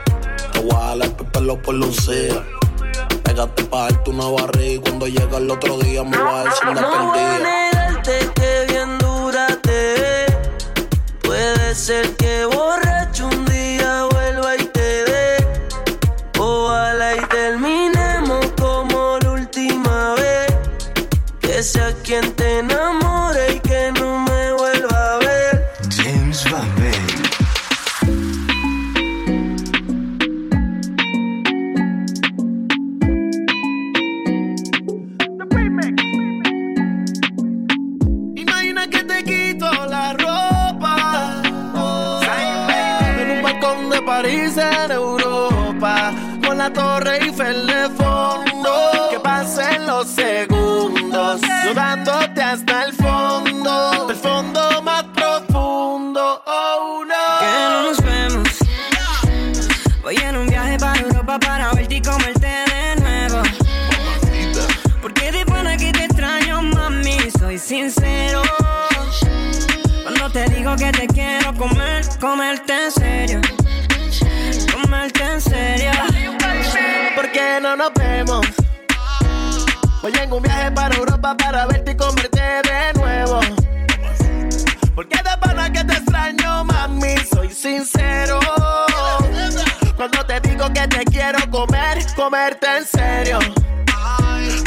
Te 0.51 0.59
voy 0.59 0.75
a 0.75 0.95
dar 0.95 1.01
el 1.03 1.11
pelo 1.31 1.61
por 1.61 1.75
lucía. 1.75 2.43
Pégate 3.23 3.63
pa' 3.65 3.83
darte 3.83 4.09
una 4.09 4.27
barriga 4.27 4.73
y 4.73 4.79
cuando 4.79 5.07
llega 5.07 5.37
el 5.37 5.49
otro 5.49 5.77
día 5.79 6.03
me 6.03 6.17
va 6.17 6.41
a 6.41 6.43
decir 6.43 6.65
No 6.73 7.07
voy 7.07 7.19
a 7.19 7.39
negarte 7.39 8.29
que 8.35 8.65
bien 8.69 8.97
dura 8.99 9.47
te. 9.61 10.25
Puede 11.23 11.75
ser 11.75 12.15
que 12.17 12.45
borracho 12.45 13.27
un 13.27 13.45
día 13.45 14.07
vuelva 14.11 14.55
y 14.57 14.65
te 14.65 15.03
dé. 15.05 15.37
Ojalá 16.37 17.15
y 17.15 17.25
terminemos 17.27 18.45
como 18.59 19.17
la 19.21 19.31
última 19.31 20.15
vez. 20.15 20.53
Que 21.39 21.63
sea 21.63 21.93
quien 22.03 22.31
te 22.33 22.59
enamore 22.59 23.00
París 44.11 44.57
en 44.57 44.91
Europa 44.91 46.11
Con 46.45 46.57
la 46.57 46.69
torre 46.73 47.23
Eiffel 47.23 47.65
de 47.65 47.89
fondo 47.91 48.73
Que 49.09 49.19
pasen 49.21 49.87
los 49.87 50.05
segundos 50.07 51.39
Sudándote 51.63 52.41
hasta 52.41 52.83
el 52.83 52.93
fondo 52.93 54.07
Del 54.07 54.17
fondo 54.17 54.81
más 54.81 55.03
profundo 55.15 56.43
Oh 56.45 57.05
no 57.05 57.23
Que 57.39 57.53
nos 57.87 58.01
vemos. 58.01 58.49
Voy 60.03 60.17
en 60.17 60.35
un 60.35 60.47
viaje 60.47 60.77
para 60.77 60.99
Europa 60.99 61.39
para 61.39 61.71
verte 61.71 61.95
y 61.95 62.01
comerte 62.01 62.47
de 62.47 62.95
nuevo. 63.01 63.43
Porque 65.01 65.31
de 65.31 65.45
pana 65.45 65.77
que 65.77 65.91
te 65.93 66.03
extraño, 66.03 66.61
mami, 66.61 67.17
soy 67.39 67.57
sincero. 67.57 68.41
Cuando 70.03 70.29
te 70.31 70.49
digo 70.49 70.75
que 70.75 70.91
te 70.91 71.07
quiero 71.07 71.53
comer, 71.53 72.03
comerte 72.19 72.73
en 72.73 72.91
serio. 72.91 73.60
¿Por 77.51 77.57
qué 77.57 77.67
no 77.67 77.75
nos 77.75 77.93
vemos? 77.95 78.47
Voy 80.01 80.13
en 80.23 80.31
un 80.31 80.41
viaje 80.41 80.71
para 80.71 80.95
Europa 80.95 81.35
para 81.35 81.65
verte 81.65 81.91
y 81.91 81.97
comerte 81.97 82.39
de 82.39 82.93
nuevo. 82.95 83.41
Porque 84.95 85.17
de 85.17 85.37
pana 85.37 85.69
que 85.69 85.83
te 85.83 85.93
extraño, 85.93 86.63
mami, 86.63 87.17
soy 87.29 87.49
sincero. 87.49 88.39
Cuando 89.97 90.25
te 90.25 90.39
digo 90.39 90.71
que 90.71 90.87
te 90.87 91.03
quiero 91.03 91.39
comer, 91.51 91.97
comerte 92.15 92.67
en 92.77 92.85
serio. 92.85 93.39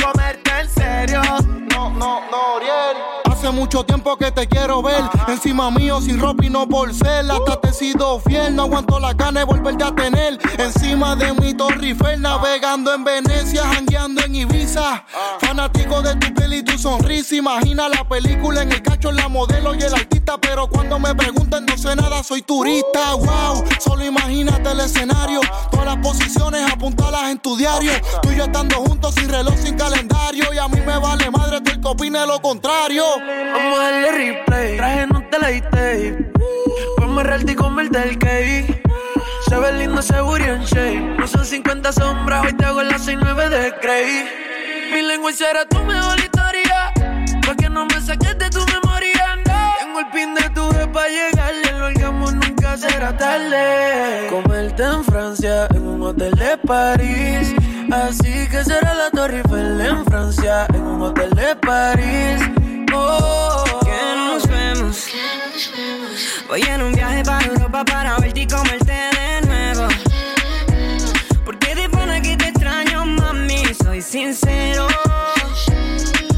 Comerte 0.05 0.51
en 0.61 0.69
serio. 0.69 1.23
No, 1.71 1.89
no, 1.89 2.21
no, 2.31 2.55
Oriel. 2.57 3.24
Hace 3.45 3.53
mucho 3.53 3.85
tiempo 3.85 4.17
que 4.17 4.31
te 4.33 4.47
quiero 4.47 4.81
ver. 4.81 5.05
Encima 5.29 5.71
mío 5.71 6.01
sin 6.01 6.19
ropa 6.19 6.47
y 6.47 6.49
no 6.49 6.67
por 6.67 6.95
ser. 6.95 7.31
Hasta 7.31 7.61
te 7.61 7.69
he 7.69 7.73
sido 7.75 8.19
fiel, 8.21 8.57
no 8.57 8.63
aguanto 8.63 8.99
la 8.99 9.13
gana 9.13 9.41
de 9.41 9.45
volverte 9.45 9.85
a 9.85 9.95
tener. 9.95 10.39
Encima 10.57 11.15
de 11.15 11.31
mi 11.35 11.53
Torre 11.53 11.89
Eiffel 11.89 12.23
Navegando 12.23 12.95
en 12.95 13.05
Venecia, 13.05 13.65
jangueando 13.67 14.25
en 14.25 14.35
Ibiza. 14.35 15.05
Fanático 15.41 16.01
de 16.01 16.17
tu 16.17 16.33
piel 16.33 16.55
y 16.55 16.63
tu 16.63 16.79
sonrisa. 16.79 17.35
Imagina 17.35 17.87
la 17.91 18.09
película 18.09 18.63
en 18.63 18.73
el 18.73 18.81
cacho, 18.81 19.13
la 19.13 19.29
modelo 19.29 19.75
y 19.75 19.83
el 19.83 19.93
artista. 19.93 20.39
Pero 20.41 20.67
cuando 20.67 20.99
me 20.99 21.15
preguntan 21.15 21.67
no 21.67 21.77
sé 21.77 21.95
nada, 21.95 22.23
soy 22.23 22.41
turista. 22.41 23.13
Wow, 23.13 23.63
solo 23.79 24.07
imagínate 24.07 24.71
el 24.71 24.81
escenario. 24.81 25.43
Todas 25.71 25.85
las 25.85 25.99
posiciones 25.99 26.73
apuntalas 26.73 27.31
en 27.31 27.39
tu 27.41 27.59
diario. 27.59 27.93
Tú 28.23 28.33
y 28.33 28.37
yo 28.37 28.45
estando 28.45 28.77
juntos 28.77 29.15
sin 29.17 29.29
reloj, 29.29 29.55
sin 29.63 29.77
calendario. 29.77 30.47
Y 30.55 30.57
a 30.57 30.67
mí 30.67 30.81
me 30.81 30.97
vale 30.97 31.31
madre 31.31 31.44
opine 32.15 32.27
lo 32.27 32.41
contrario 32.41 33.05
Vamos 33.53 33.79
a 33.79 33.83
darle 33.83 34.13
replay. 34.13 34.77
Traje 34.77 35.07
no 35.07 35.23
te 35.29 35.39
la 35.39 35.49
tape. 35.71 36.33
Vamos 36.99 37.01
a 37.01 37.05
amarrarte 37.05 37.53
y 37.53 37.55
comerte 37.55 38.03
el 38.03 38.19
cake. 38.19 38.83
Se 39.49 39.57
ve 39.57 39.73
lindo 39.73 40.01
ese 40.01 40.21
booty 40.21 40.45
en 40.45 40.65
shape. 40.65 41.17
No 41.19 41.27
son 41.27 41.45
50 41.45 41.93
sombras, 41.93 42.45
hoy 42.45 42.53
te 42.55 42.65
hago 42.65 42.83
las 42.83 43.03
69 43.05 43.49
de 43.49 43.71
Grey. 43.83 44.29
Mi 44.93 45.03
lengua 45.03 45.33
será 45.33 45.67
tu 45.67 45.79
mejor 45.85 46.19
historia. 46.19 46.93
Pa' 47.47 47.55
que 47.57 47.69
no 47.69 47.87
me 47.87 48.01
saques 48.01 48.39
de 48.39 48.51
tu 48.51 48.65
memoria. 48.67 49.39
Tengo 49.79 50.01
el 50.01 50.07
pin 50.07 50.35
de 50.35 50.51
tu 50.51 50.69
vez 50.73 50.87
pa' 50.89 51.07
llegarle. 51.09 51.79
Lo 51.79 51.87
hagamos 51.87 52.35
nunca 52.35 52.77
será 52.77 53.17
tarde. 53.17 54.29
Comerte 54.31 54.83
en 54.83 55.05
Francia, 55.05 55.67
en 55.75 55.87
un 55.87 56.03
hotel 56.03 56.33
de 56.33 56.57
París. 56.59 57.55
Así 57.91 58.49
que 58.49 58.65
será 58.65 58.95
la 58.95 59.11
Torre 59.11 59.39
Eiffel 59.39 59.81
en 59.81 60.05
Francia, 60.05 60.67
en 60.75 60.83
un 60.83 61.03
hotel 61.03 61.31
de 61.31 61.57
París. 61.57 62.41
Oh, 62.95 63.65
que 63.85 64.17
nos 64.17 64.47
vemos. 64.49 65.07
Voy 66.49 66.63
en 66.63 66.83
un 66.83 66.93
viaje 66.93 67.23
para 67.25 67.45
Europa 67.47 67.85
para 67.85 68.19
verte 68.19 68.41
y 68.41 68.47
comerte 68.47 68.93
de 68.93 69.47
nuevo. 69.47 69.89
Porque 71.45 71.75
de 71.75 71.89
pana 71.89 72.21
que 72.21 72.37
te 72.37 72.49
extraño, 72.49 73.05
mami, 73.05 73.63
soy 73.83 74.01
sincero. 74.01 74.87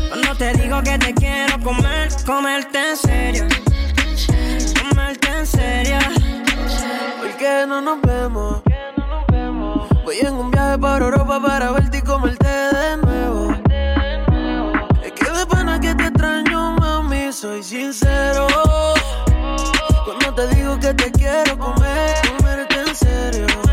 Cuando 0.08 0.34
te 0.36 0.52
digo 0.54 0.82
que 0.82 0.98
te 0.98 1.14
quiero 1.14 1.60
comer, 1.60 2.08
comerte 2.24 2.78
en 2.90 2.96
serio. 2.96 3.48
Comerte 4.88 5.28
en 5.28 5.46
serio. 5.46 5.98
¿Por 7.20 7.36
qué 7.36 7.64
no 7.66 7.80
nos 7.80 8.00
vemos? 8.02 8.65
En 10.18 10.34
un 10.34 10.50
viaje 10.50 10.78
para 10.78 11.04
Europa 11.04 11.42
para 11.42 11.72
verte 11.72 11.98
y 11.98 12.02
comerte 12.02 12.48
de 12.48 12.96
nuevo. 13.02 13.52
Es 15.02 15.12
que 15.12 15.30
de 15.30 15.46
pana 15.46 15.78
que 15.78 15.94
te 15.94 16.04
extraño, 16.04 16.72
mami, 16.76 17.30
soy 17.32 17.62
sincero. 17.62 18.46
Cuando 20.06 20.34
te 20.34 20.54
digo 20.54 20.78
que 20.80 20.94
te 20.94 21.12
quiero 21.12 21.58
comer, 21.58 22.14
comerte 22.38 22.80
en 22.80 22.96
serio. 22.96 23.65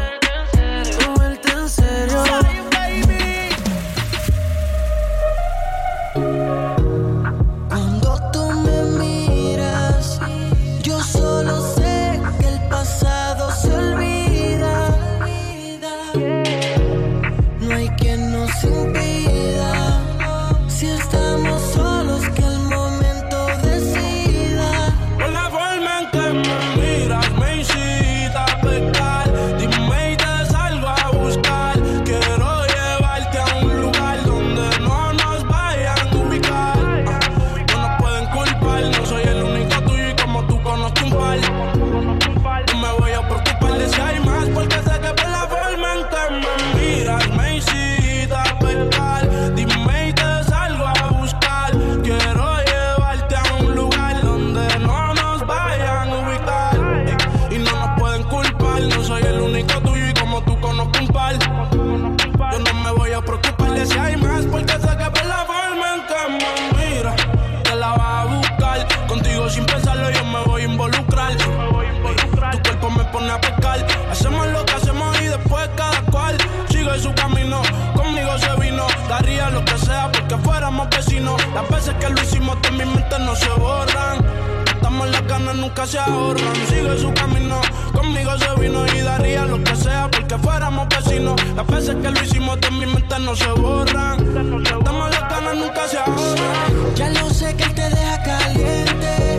nunca 85.73 85.87
se 85.87 85.97
ahorran. 85.97 86.55
Sigue 86.69 86.97
su 86.99 87.11
camino, 87.13 87.59
conmigo 87.93 88.37
se 88.37 88.61
vino 88.61 88.85
y 88.85 89.01
daría 89.01 89.45
lo 89.45 89.63
que 89.63 89.75
sea 89.75 90.07
porque 90.11 90.37
fuéramos 90.37 90.87
vecinos. 90.87 91.35
Las 91.55 91.65
veces 91.65 91.95
que 91.95 92.11
lo 92.11 92.23
hicimos 92.23 92.61
de 92.61 92.71
mi 92.71 92.85
mente 92.85 93.19
no 93.19 93.35
se 93.35 93.51
borran. 93.53 94.19
Estamos 94.63 95.09
de 95.11 95.55
nunca 95.55 95.87
se 95.87 95.97
ahorran. 95.97 96.95
Ya 96.95 97.09
lo 97.09 97.29
sé 97.31 97.55
que 97.55 97.63
él 97.63 97.73
te 97.73 97.89
deja 97.89 98.23
caliente. 98.23 99.32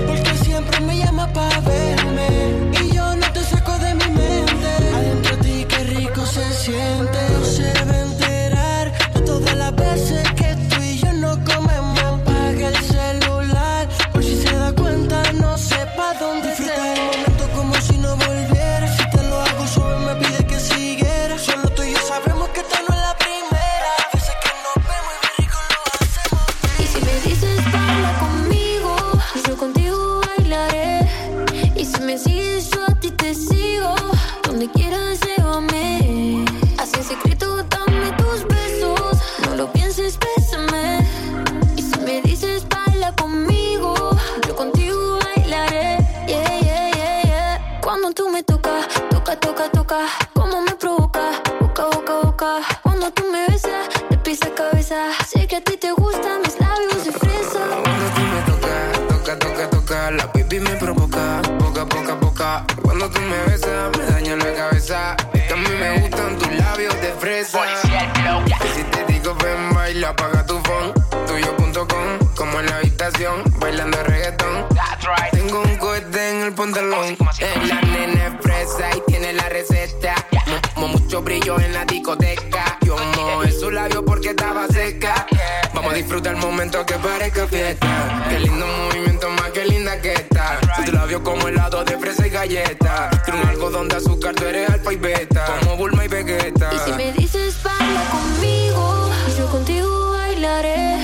Vamos 85.74 85.92
a 85.92 85.96
disfrutar 85.96 86.34
el 86.34 86.40
momento 86.40 86.84
que 86.86 86.94
parezca 86.94 87.46
fiesta. 87.46 88.24
Qué 88.28 88.38
lindo 88.38 88.66
movimiento, 88.66 89.28
más 89.30 89.50
que 89.50 89.64
linda 89.64 90.00
que 90.00 90.12
está. 90.12 90.58
Si 90.76 90.84
tu 90.84 90.92
labios 90.92 91.20
como 91.22 91.48
helado 91.48 91.84
de 91.84 91.98
fresa 91.98 92.26
y 92.26 92.30
galleta. 92.30 93.10
Tiene 93.24 93.42
un 93.42 93.48
algodón 93.48 93.88
de 93.88 93.96
azúcar, 93.96 94.34
tú 94.34 94.44
eres 94.44 94.70
alfa 94.70 94.92
y 94.92 94.96
beta. 94.96 95.44
Como 95.60 95.76
Bulma 95.76 96.04
y 96.04 96.08
Vegeta. 96.08 96.70
Y 96.72 96.78
si 96.78 96.92
me 96.92 97.12
dices 97.12 97.62
baila 97.62 98.02
conmigo, 98.10 99.10
yo 99.36 99.46
contigo 99.50 100.10
bailaré. 100.12 100.96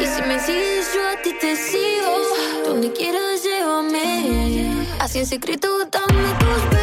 Y 0.00 0.06
si 0.06 0.22
me 0.22 0.38
sigues, 0.40 0.86
yo 0.94 1.08
a 1.08 1.22
ti 1.22 1.34
te 1.40 1.56
sigo. 1.56 2.66
Donde 2.66 2.92
quieras, 2.92 3.42
llévame. 3.42 4.86
Así 5.00 5.18
en 5.18 5.26
secreto, 5.26 5.68
dame 5.90 6.22
tus 6.38 6.73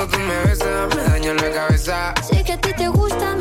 Cuando 0.00 0.16
tú 0.16 0.24
me 0.24 0.44
besas, 0.48 0.96
me 0.96 1.02
daño 1.02 1.30
en 1.32 1.36
la 1.36 1.50
cabeza. 1.50 2.14
Sé 2.22 2.42
que 2.42 2.54
a 2.54 2.56
ti 2.58 2.72
te 2.72 2.88
gusta, 2.88 3.36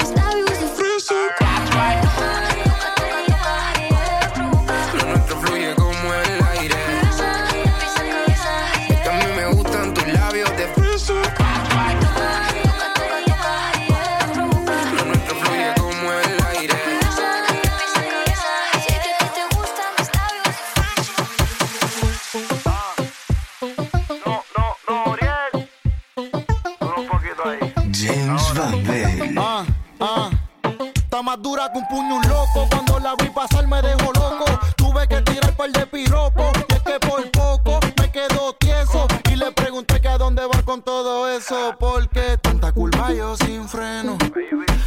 puño 31.89 32.21
loco. 32.21 32.67
Cuando 32.69 32.99
la 32.99 33.15
vi 33.15 33.29
pasar 33.29 33.67
me 33.67 33.81
dejó 33.81 34.13
loco. 34.13 34.45
Tuve 34.75 35.07
que 35.07 35.21
tirar 35.21 35.53
par 35.55 35.71
de 35.71 35.85
piropos. 35.87 36.51
Y 36.69 36.73
es 36.73 36.81
que 36.81 36.99
por 36.99 37.31
poco 37.31 37.79
me 37.99 38.11
quedo 38.11 38.53
tieso. 38.59 39.07
Y 39.31 39.35
le 39.35 39.51
pregunté 39.51 39.99
que 39.99 40.07
a 40.07 40.17
dónde 40.17 40.43
va 40.45 40.61
con 40.63 40.81
todo 40.81 41.29
eso. 41.29 41.75
Porque 41.79 42.37
tanta 42.41 42.71
culpa 42.71 43.11
yo 43.11 43.35
sin 43.35 43.67
freno. 43.67 44.17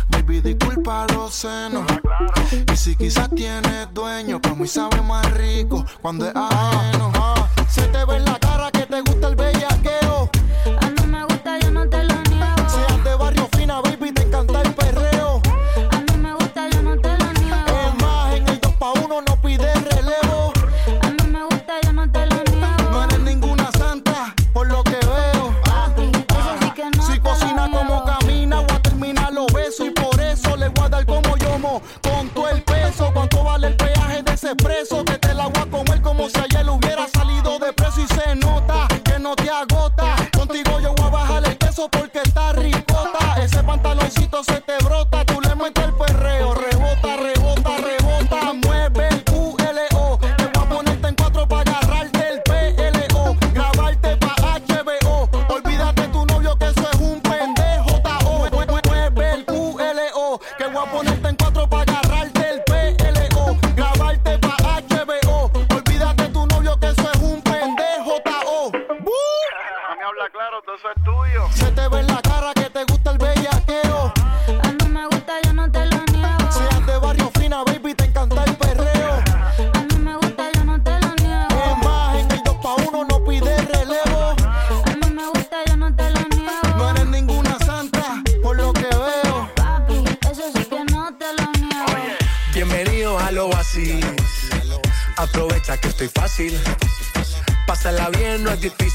Baby, 0.08 0.40
disculpa 0.40 1.06
los 1.14 1.34
senos. 1.34 1.84
Y 2.72 2.76
si 2.76 2.96
quizás 2.96 3.28
tienes 3.30 3.92
dueño, 3.92 4.40
pues 4.40 4.52
para 4.52 4.62
mí 4.62 4.68
sabe 4.68 5.02
más 5.02 5.30
rico. 5.32 5.84
Cuando 6.00 6.26
es 6.26 6.32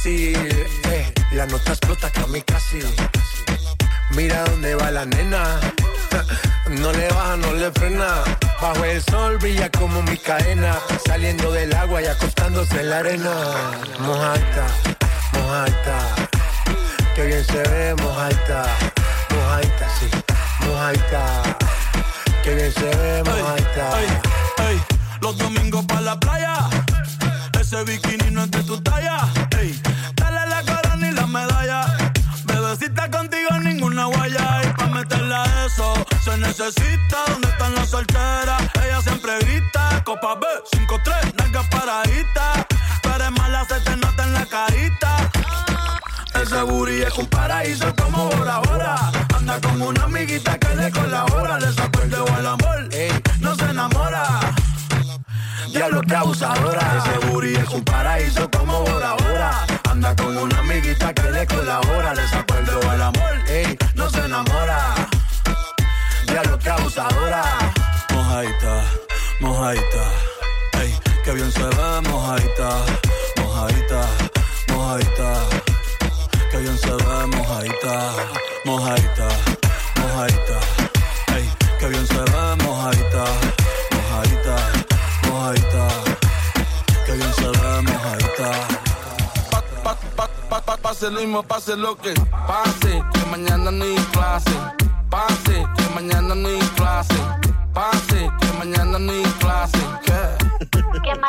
difícil. 0.08 0.68
Eh, 0.90 1.14
la 1.32 1.46
nota 1.46 1.72
explota 1.72 2.10
casi. 2.46 2.80
Mira 4.12 4.44
dónde 4.46 4.76
va 4.76 4.92
la 4.92 5.06
nena. 5.06 5.60
No 6.68 6.92
le 6.92 7.08
baja, 7.08 7.38
no 7.38 7.54
le 7.54 7.72
frena. 7.72 8.24
Bajo 8.62 8.84
el 8.84 9.02
sol 9.04 9.38
brilla 9.38 9.70
como 9.72 10.02
mi 10.04 10.18
cadena. 10.18 10.78
Saliendo 11.06 11.50
del 11.50 11.74
agua 11.74 12.02
y 12.02 12.08
acostándose 12.08 12.82
en 12.82 12.90
la 12.90 12.98
arena. 12.98 13.34
Mojaita, 14.00 14.68
mojaita. 15.32 15.98
Que 17.16 17.26
bien 17.26 17.46
se 17.46 17.64
ve, 17.70 17.96
mojaita. 17.96 18.66
Mojaita, 19.34 19.88
sí, 19.98 20.10
mojaita. 20.68 21.58
Que 22.44 22.56
bien 22.56 22.74
se 22.74 22.98
ve, 22.98 23.24
mojaita. 23.24 23.92
Los 25.22 25.38
domingos 25.38 25.86
para 25.86 26.02
la 26.02 26.20
playa. 26.20 26.70
Ese 27.60 27.82
bikini 27.86 28.30
no 28.32 28.44
es 28.44 28.52
de 28.52 28.64
tu 28.64 28.78
talla. 28.82 29.47
Necesita. 36.38 37.24
¿Dónde 37.28 37.50
están 37.50 37.76
las 37.76 37.90
solteras? 37.90 38.62
Ella 38.84 39.02
siempre 39.02 39.40
grita. 39.40 40.04
Copa 40.04 40.36
B, 40.36 40.48
5-3, 40.72 41.34
nalga 41.38 41.64
paradita. 41.70 42.68
Pero 43.02 43.24
es 43.24 43.32
mala, 43.32 43.66
se 43.66 43.80
te 43.82 43.96
nota 43.98 44.24
en 44.24 44.34
la 44.34 44.46
carita. 44.46 45.18
Ese 46.34 46.62
booty 46.62 47.02
es 47.02 47.18
un 47.18 47.26
paraíso 47.28 47.94
como 47.96 48.30
Bora 48.30 48.60
Bora. 48.60 49.12
Anda 49.36 49.60
con 49.60 49.82
una 49.82 50.04
amiguita 50.04 50.58
que 50.58 50.76
le 50.76 50.92
colabora. 50.92 51.60
Le 51.60 51.74
sacó 51.74 52.02
el 52.02 52.10
dedo 52.10 52.28
al 52.36 52.48
amor. 52.48 52.90
No 53.40 53.56
se 53.56 53.66
enamora. 53.66 54.40
Diablo 55.72 56.02
que 56.02 56.16
abusadora. 56.16 57.04
Ese 57.04 57.28
booty 57.28 57.56
es 57.56 57.70
un 57.70 57.84
paraíso 57.84 57.97
pase 91.48 91.76
lo 91.76 91.96
que 91.96 92.14
pase, 92.48 93.04
que 93.14 93.26
mañana 93.32 93.72
ni 93.72 93.96
clase. 94.12 94.52
Pase, 95.10 95.66
que 95.76 95.94
mañana 95.96 96.36
ni 96.36 96.60
clase. 96.76 97.16
Pase, 97.74 98.30
que 98.40 98.52
mañana 98.60 99.00
ni 99.00 99.24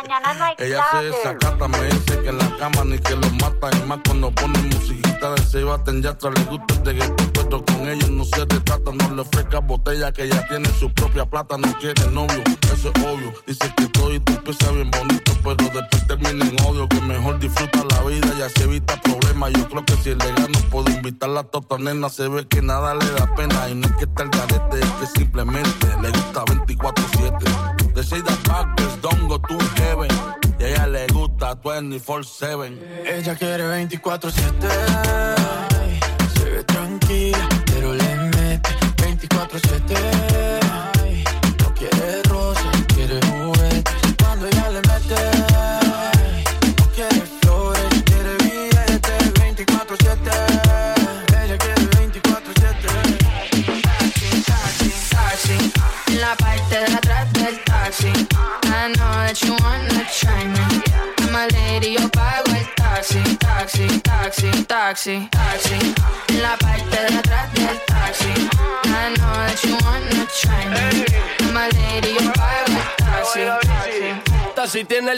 mañana 0.08 0.34
no 0.34 0.44
hay 0.44 0.54
Ella 0.58 0.84
se 0.84 0.90
clase. 0.90 1.06
desacata, 1.06 1.68
me 1.68 1.84
dice 1.84 2.22
que 2.22 2.28
en 2.28 2.38
la 2.38 2.56
cama 2.56 2.84
ni 2.84 2.98
que 2.98 3.14
lo 3.14 3.30
mata. 3.32 3.70
Y 3.76 3.86
más 3.86 3.98
cuando 4.06 4.30
pone 4.32 4.58
musiquita 4.62 5.32
de 5.32 5.42
se 5.42 5.62
baten 5.64 6.02
ya 6.02 6.10
atrás 6.10 6.34
le 6.36 6.44
gusta 6.44 6.74
el 6.74 6.84
reggaetón, 6.86 7.30
pero 7.34 7.64
con 7.64 7.88
ella 7.88 8.06
no 8.10 8.24
se 8.24 8.40
retrata. 8.40 8.92
No 8.92 9.14
le 9.14 9.22
ofrezca 9.22 9.60
botella 9.60 10.12
que 10.12 10.24
ella 10.24 10.46
tiene 10.48 10.68
su 10.78 10.92
propia 10.92 11.26
plata. 11.26 11.58
No 11.58 11.72
quiere 11.78 12.10
novio, 12.10 12.42
eso 12.72 12.90
es 12.94 13.04
obvio. 13.04 13.32
Dice 13.46 13.72
que 13.76 13.86
todo 13.88 14.14
y 14.14 14.20
tú 14.20 14.32
empieza 14.32 14.70
bien 14.72 14.90
bonito, 14.90 15.32
pero 15.42 15.56
después 15.56 16.06
termina 16.06 16.44
en 16.44 16.56
odio. 16.64 16.88
Que 16.88 17.00
mejor 17.02 17.38
disfruta 17.38 17.84
la 17.90 18.02
vida 18.04 18.28
y 18.38 18.42
así 18.42 18.62
evita 18.62 19.00
problemas. 19.02 19.52
Yo 19.52 19.68
creo 19.68 19.84
que 19.84 19.96
si 19.96 20.14
le 20.14 20.32
gano 20.32 20.58
puedo 20.70 20.90
invitarla 20.90 21.40
a 21.40 21.44
tota 21.44 21.78
nena. 21.78 22.08
Se 22.08 22.28
ve 22.28 22.46
que 22.48 22.62
nada 22.62 22.94
le 22.94 23.10
da 23.12 23.34
pena. 23.34 23.68
Y 23.68 23.74
no 23.74 23.86
es 23.86 23.92
que 23.96 24.04
está 24.04 24.22
el 24.22 24.30
garete, 24.30 24.80
es 24.80 24.90
que 24.92 25.06
simplemente 25.18 25.86
le 26.00 26.10
gusta 26.10 26.44
24-7. 26.46 27.77
De 27.98 28.04
Shade 28.04 28.30
Backers, 28.46 28.96
don't 29.02 29.26
go 29.26 29.38
to 29.38 29.58
heaven. 29.82 30.08
Y 30.60 30.62
a 30.62 30.68
ella 30.68 30.86
le 30.86 31.06
gusta 31.08 31.60
24-7. 31.60 32.78
Ella 33.04 33.34
quiere 33.34 33.64
24-7. 33.64 34.68
ay, 35.80 36.00
Se 36.38 36.44
ve 36.48 36.62
tranquila, 36.62 37.48
pero 37.66 37.94
le 37.94 38.14
mete 38.36 38.70
24-7. 38.98 40.67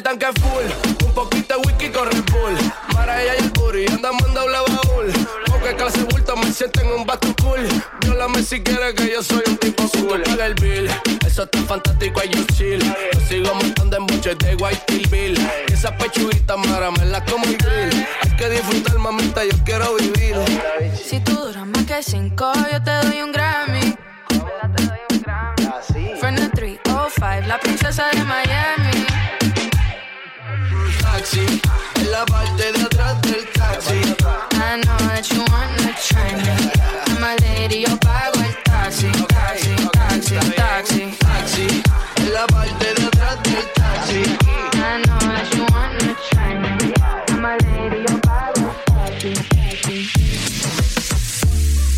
El 0.00 0.02
tanque 0.02 0.26
full, 0.40 1.06
un 1.06 1.12
poquito 1.12 1.54
de 1.56 1.60
whisky 1.66 1.90
con 1.90 2.10
Red 2.10 2.24
Bull. 2.32 2.56
Para 2.92 3.22
ella 3.22 3.34
y 3.38 3.42
el 3.42 3.50
booty, 3.50 3.86
andamos 3.92 4.26
en 4.26 4.34
doble 4.34 4.58
baúl. 4.58 5.12
Porque 5.46 5.76
clase 5.76 6.04
bulto 6.04 6.36
me 6.36 6.52
siento 6.52 6.80
en 6.80 6.92
un 6.92 7.06
bato 7.06 7.34
cool. 7.42 7.60
Viólame 8.00 8.42
si 8.42 8.62
quieres 8.62 8.94
que 8.94 9.12
yo 9.12 9.22
soy 9.22 9.42
un 9.46 9.58
tipo 9.58 9.82
cool. 9.82 9.90
Si 9.92 10.00
tú 10.00 10.30
pagas 10.30 10.46
el 10.46 10.54
bill, 10.54 10.90
eso 11.26 11.42
está 11.42 11.58
fantástico, 11.64 12.20
y 12.24 12.28
yo 12.34 12.44
chill. 12.54 12.82
Yo 12.82 13.20
sigo 13.28 13.54
montando 13.54 13.96
en 13.98 14.02
mucho 14.04 14.34
de 14.34 14.54
White 14.54 15.08
Bill. 15.10 15.38
Y 15.68 15.72
esa 15.72 15.96
pechuguita 15.96 16.56
la 16.56 17.24
como 17.24 17.44
el 17.44 17.58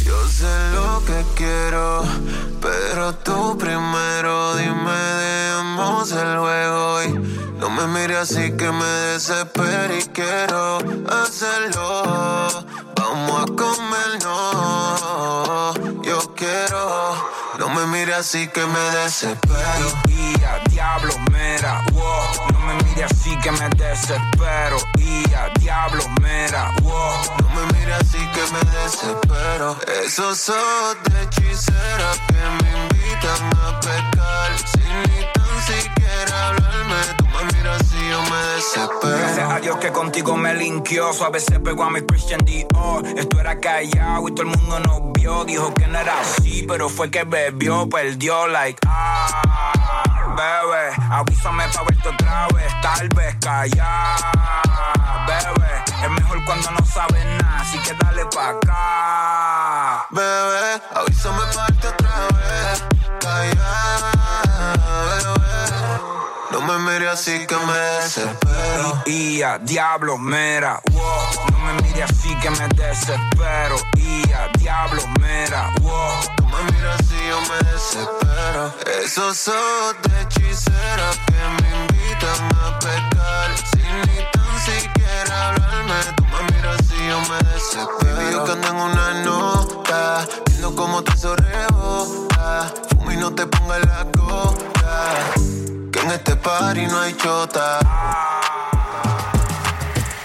Yo 0.04 0.28
sé 0.28 0.70
lo 0.74 1.04
que 1.04 1.24
quiero, 1.34 2.04
pero 2.60 3.14
tú 3.16 3.56
primero 3.58 4.56
dime, 4.56 4.92
demos 4.92 6.12
el 6.12 6.38
juego 6.38 7.02
y 7.04 7.08
no 7.58 7.70
me 7.70 7.86
mires 7.86 8.18
así 8.18 8.52
que 8.56 8.70
me 8.72 8.84
desespero 8.84 9.96
y 9.96 10.02
quiero 10.12 10.78
hacerlo. 11.08 12.48
Vamos 12.96 13.42
a 13.42 13.46
comernos, 13.54 14.34
yo 16.04 16.34
quiero. 16.34 17.14
No 17.58 17.68
me 17.68 17.86
mires 17.86 18.16
así 18.16 18.48
que 18.48 18.66
me 18.66 18.80
desespero. 18.96 19.92
Y 20.08 20.34
a 20.42 20.58
diablo, 20.70 21.14
me 22.62 22.74
mire 22.84 23.04
así 23.04 23.36
que 23.38 23.50
me 23.52 23.68
desespero. 23.70 24.76
Y 24.98 25.24
a 25.34 25.48
diablo, 25.60 26.02
mera, 26.20 26.70
wow. 26.82 27.14
No 27.40 27.48
me 27.50 27.72
mires 27.72 27.96
así 28.00 28.18
que 28.18 28.42
me 28.52 28.60
desespero. 28.80 29.76
Esos 30.04 30.48
ojos 30.48 30.96
de 31.04 31.22
hechicera 31.22 32.12
que 32.28 32.64
me 32.64 32.82
invitan 32.82 33.50
a 33.58 33.80
pecar. 33.80 34.58
Sin 34.58 35.02
ni 35.12 35.26
tan 35.32 35.62
siquiera 35.66 36.48
hablarme, 36.48 36.96
tú 37.16 37.24
me 37.24 37.52
miras 37.52 37.80
así 37.80 38.08
yo 38.08 38.22
me 38.22 38.28
Gracias 38.30 38.76
a 38.76 38.88
desespero. 38.88 39.60
Dios 39.62 39.76
que 39.78 39.92
contigo 39.92 40.36
me 40.36 40.54
linkeó. 40.54 41.12
Suave 41.12 41.40
se 41.40 41.60
pegó 41.60 41.84
a 41.84 41.90
mi 41.90 42.02
Christian 42.02 42.40
Dior. 42.44 43.06
Esto 43.16 43.40
era 43.40 43.58
callado 43.58 44.28
y 44.28 44.34
todo 44.34 44.50
el 44.50 44.58
mundo 44.58 44.80
nos 44.80 45.12
vio. 45.12 45.44
Dijo 45.44 45.72
que 45.74 45.86
no 45.86 45.98
era 45.98 46.20
así, 46.20 46.64
pero 46.66 46.88
fue 46.88 47.10
que 47.10 47.24
bebió, 47.24 47.88
perdió, 47.88 48.46
like, 48.48 48.78
ah, 48.86 50.11
bebé. 50.36 50.92
Avísame 51.10 51.68
pa' 51.68 51.82
verte 51.82 52.08
otra 52.08 52.48
vez, 52.54 52.72
tal 52.80 53.08
vez 53.10 53.36
callar, 53.40 54.16
bebé. 55.26 55.84
Es 56.02 56.10
mejor 56.10 56.44
cuando 56.44 56.70
no 56.70 56.84
sabes 56.84 57.24
nada, 57.24 57.60
así 57.60 57.78
que 57.78 57.94
dale 57.94 58.24
pa' 58.26 58.50
acá. 58.50 60.06
Bebé, 60.10 60.82
avísame 60.94 61.42
para 61.54 61.68
darte 61.68 61.88
otra 61.88 62.28
vez. 62.36 62.84
Calla, 63.20 63.98
bebé. 64.02 64.21
Mires 66.92 67.08
así 67.08 67.46
que 67.46 67.56
me 67.56 67.72
desespero. 67.72 69.02
Y 69.06 69.42
a 69.42 69.58
diablo, 69.58 70.18
mera, 70.18 70.80
wow. 70.92 71.50
No 71.50 71.58
me 71.58 71.82
mires 71.82 72.10
así 72.10 72.34
que 72.40 72.50
me 72.50 72.68
desespero. 72.68 73.76
Y 73.96 74.30
a 74.32 74.48
diablo, 74.58 75.02
mera, 75.20 75.70
wow. 75.80 76.12
Tú 76.36 76.44
me 76.44 76.72
miras 76.72 77.00
así, 77.00 77.16
yo 77.28 77.40
me 77.40 77.70
desespero. 77.70 78.74
Esos 79.02 79.48
ojos 79.48 79.96
de 80.02 80.22
hechicera 80.22 81.10
que 81.26 81.62
me 81.62 81.68
invitan 81.82 82.58
a 82.60 82.78
pecar. 82.78 83.50
Sin 83.72 84.00
ni 84.02 84.22
tan 84.32 84.60
siquiera 84.60 85.48
hablarme. 85.48 85.94
Tú 86.16 86.24
me 86.24 86.52
miras 86.52 86.80
así, 86.80 87.08
yo 87.08 87.20
me 87.20 87.38
desespero. 87.50 88.30
Yo 88.30 88.44
que 88.44 88.52
ando 88.52 88.68
en 88.68 88.76
una 88.76 89.24
nota, 89.24 90.26
viendo 90.46 90.74
cómo 90.74 91.02
te 91.02 91.16
sobrebota. 91.16 92.72
Fuma 92.90 93.14
y 93.14 93.16
no 93.16 93.32
te 93.34 93.46
pongas 93.46 93.80
la 93.86 94.04
gota. 94.16 94.71
Que 96.12 96.16
en 96.16 96.20
este 96.20 96.36
party 96.36 96.86
no 96.88 97.00
hay 97.00 97.16
chota. 97.16 97.78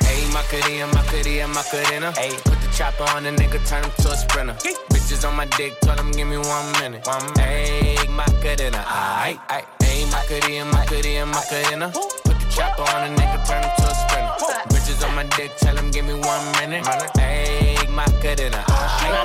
Ayy, 0.06 0.26
Macarena, 0.34 0.88
Macarena, 0.88 1.48
Macarena. 1.48 2.12
Ayy, 2.18 2.36
put 2.44 2.60
the 2.60 2.68
chopper 2.76 3.06
on 3.16 3.24
the 3.24 3.32
nigga, 3.32 3.58
turn 3.66 3.86
him 3.86 3.92
to 4.02 4.12
a 4.12 4.18
sprinter. 4.18 4.56
Bitches 4.90 5.26
on 5.26 5.38
my 5.38 5.46
dick, 5.56 5.80
tell 5.80 5.98
him 5.98 6.12
give 6.12 6.28
me 6.28 6.38
one 6.40 6.72
minute. 6.82 7.08
One 7.08 7.24
minute. 7.38 8.00
Ayy, 8.00 8.10
Macarena, 8.10 8.84
aight, 8.84 9.40
aight. 9.48 9.66
Ayy, 9.80 10.12
Macarena, 10.12 10.66
Macarena, 10.66 11.26
Macarena. 11.26 11.90
Put 11.94 12.38
the 12.38 12.46
chopper 12.52 12.82
on 12.82 13.16
the 13.16 13.22
nigga, 13.22 13.48
turn 13.48 13.64
him 13.64 13.72
to 13.78 13.84
a 13.88 13.96
sprinter. 13.96 14.34
Bitches 14.68 15.08
on 15.08 15.16
my 15.16 15.24
dick, 15.38 15.56
tell 15.56 15.78
him 15.78 15.90
give 15.92 16.04
me 16.04 16.16
one 16.16 16.52
minute. 16.60 16.84
Ayy, 16.84 17.77
Macarena. 17.98 18.64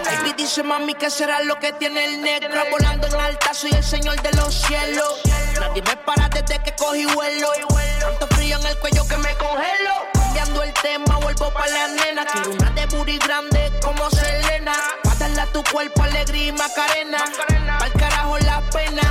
Baby 0.03 0.33
dice 0.35 0.63
mami 0.63 0.95
que 0.95 1.11
será 1.11 1.43
lo 1.43 1.57
que 1.59 1.75
tiene 1.75 2.07
el 2.07 2.23
negro 2.23 2.59
Volando 2.71 3.07
en 3.07 3.21
alta, 3.21 3.53
soy 3.53 3.71
el 3.71 3.85
señor 3.85 4.19
de 4.23 4.33
los 4.33 4.55
cielos. 4.55 5.21
Nadie 5.61 5.83
me 5.83 5.95
para 5.99 6.27
desde 6.31 6.59
que 6.63 6.75
cogí 6.77 7.05
vuelo. 7.05 7.49
Tanto 8.01 8.27
frío 8.35 8.57
en 8.59 8.67
el 8.67 8.79
cuello 8.79 9.07
que 9.07 9.19
me 9.19 9.35
congelo. 9.35 9.95
Cambiando 10.15 10.63
el 10.63 10.73
tema, 10.73 11.19
vuelvo 11.19 11.53
pa' 11.53 11.67
la 11.67 11.89
nena. 11.89 12.25
Quiero 12.25 12.51
una 12.53 12.71
de 12.71 12.87
booty 12.87 13.19
grande 13.19 13.71
como 13.83 14.09
Selena. 14.09 14.73
Pa' 15.05 15.17
darle 15.17 15.43
a 15.43 15.47
tu 15.53 15.63
cuerpo 15.65 16.03
alegría 16.05 16.47
y 16.47 16.53
macarena. 16.53 17.25
Pa'l 17.79 17.93
carajo 17.93 18.39
la 18.39 18.63
pena. 18.71 19.03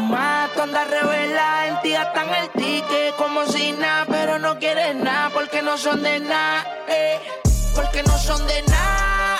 Mato 0.00 0.62
anda 0.62 0.84
revela, 0.84 1.66
en 1.66 1.80
ti 1.82 1.90
gastan 1.90 2.34
el 2.34 2.48
ticket 2.50 3.16
como 3.16 3.46
si 3.46 3.72
nada 3.72 4.04
Pero 4.06 4.38
no 4.38 4.58
quieres 4.58 4.94
nada 4.94 5.30
porque 5.30 5.62
no 5.62 5.78
son 5.78 6.02
de 6.02 6.20
nada 6.20 6.66
eh, 6.88 7.18
Porque 7.78 8.02
no 8.02 8.18
son 8.18 8.44
de 8.48 8.60
nada. 8.62 9.38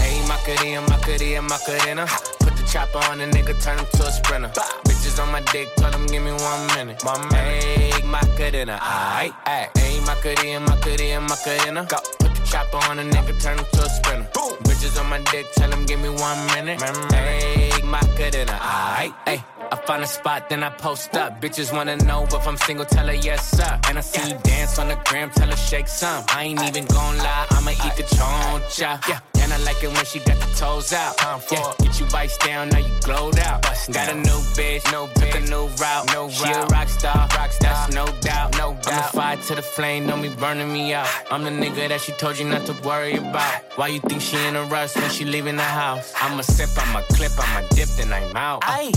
Ayy, 0.00 0.26
Macarena, 0.26 0.80
Macarena, 0.88 1.42
Macarena. 1.42 2.06
Put 2.40 2.56
the 2.56 2.62
chopper 2.66 2.96
on 3.10 3.18
the 3.18 3.26
nigga, 3.26 3.52
turn 3.62 3.78
him 3.78 3.86
to 3.92 4.06
a 4.06 4.10
sprinter. 4.10 4.48
Bitches 4.88 5.22
on 5.22 5.30
my 5.30 5.42
dick, 5.52 5.68
tell 5.76 5.92
him 5.92 6.06
give 6.06 6.22
me 6.22 6.32
one 6.32 6.66
minute. 6.68 7.04
Minute. 7.04 7.34
Ayy, 7.34 8.04
Macarena, 8.04 8.78
aight, 8.80 9.34
aight. 9.44 9.68
Ayy, 9.74 10.00
Macarena, 10.06 10.60
Macarena, 10.60 11.20
Macarena. 11.20 11.86
Put 12.20 12.34
the 12.34 12.40
chopper 12.46 12.78
on 12.88 12.96
the 12.96 13.02
nigga, 13.02 13.38
turn 13.42 13.58
him 13.58 13.66
to 13.74 13.82
a 13.84 13.88
sprinter. 13.90 14.30
Bitches 14.64 14.98
on 14.98 15.10
my 15.10 15.18
dick, 15.30 15.46
tell 15.52 15.70
him 15.70 15.84
give 15.84 16.00
me 16.00 16.08
one 16.08 16.40
minute. 16.54 16.80
Ayy, 16.80 17.84
Macarena, 17.84 18.56
aight, 18.62 19.12
ayy. 19.26 19.63
I 19.74 19.76
find 19.86 20.04
a 20.04 20.06
spot, 20.06 20.48
then 20.48 20.62
I 20.62 20.70
post 20.70 21.16
up. 21.16 21.40
Bitches 21.40 21.72
wanna 21.72 21.96
know 21.96 22.22
if 22.30 22.46
I'm 22.46 22.56
single, 22.56 22.84
tell 22.84 23.08
her 23.08 23.12
yes, 23.12 23.50
sir. 23.56 23.80
And 23.88 23.98
I 23.98 24.02
see 24.02 24.30
you 24.30 24.38
dance 24.44 24.78
on 24.78 24.86
the 24.86 24.96
gram, 25.06 25.30
tell 25.30 25.48
her 25.48 25.56
shake 25.56 25.88
some. 25.88 26.24
I 26.28 26.44
ain't 26.44 26.62
even 26.62 26.84
gon' 26.86 27.18
lie, 27.18 27.46
I'ma 27.50 27.72
eat 27.72 27.96
the 27.96 28.04
choncha. 28.04 29.04
Yeah. 29.08 29.18
And 29.42 29.52
I 29.52 29.58
like 29.58 29.82
it 29.82 29.92
when 29.92 30.04
she 30.04 30.20
got 30.20 30.38
the 30.38 30.46
toes 30.56 30.92
out. 30.92 31.18
Time 31.18 31.40
for 31.40 31.54
Yeah, 31.54 31.72
get 31.80 32.00
you 32.00 32.06
bites 32.06 32.38
down, 32.38 32.68
now 32.68 32.78
you 32.78 32.94
glowed 33.02 33.38
out. 33.40 33.62
Got 33.92 34.10
a 34.10 34.14
new 34.14 34.40
bitch, 34.56 34.90
no 34.92 35.08
bitch, 35.08 35.36
a 35.36 35.40
new 35.50 35.66
route. 35.82 36.06
No 36.14 36.30
she 36.30 36.50
a 36.50 36.64
rock 36.66 36.88
star, 36.88 37.28
rock 37.36 37.50
star, 37.50 37.74
that's 37.74 37.94
no 37.94 38.06
doubt. 38.20 38.56
No 38.56 38.74
doubt. 38.74 38.88
I'm 38.88 38.96
the 38.96 39.08
fire 39.18 39.36
to 39.36 39.54
the 39.56 39.62
flame, 39.62 40.06
don't 40.06 40.22
be 40.22 40.30
burning 40.30 40.72
me 40.72 40.94
out. 40.94 41.08
I'm 41.32 41.42
the 41.42 41.50
nigga 41.50 41.88
that 41.88 42.00
she 42.00 42.12
told 42.12 42.38
you 42.38 42.46
not 42.46 42.64
to 42.66 42.74
worry 42.86 43.16
about. 43.16 43.62
Why 43.76 43.88
you 43.88 43.98
think 43.98 44.22
she 44.22 44.36
in 44.46 44.54
a 44.54 44.62
rush 44.64 44.94
when 44.94 45.10
she 45.10 45.24
leaving 45.24 45.56
the 45.56 45.62
house? 45.62 46.14
I'ma 46.22 46.42
sip, 46.42 46.70
I'ma 46.78 47.00
clip, 47.10 47.32
I'ma 47.36 47.66
dip, 47.74 47.88
then 47.98 48.12
I'm 48.12 48.36
out. 48.36 48.62
Hey, 48.64 48.92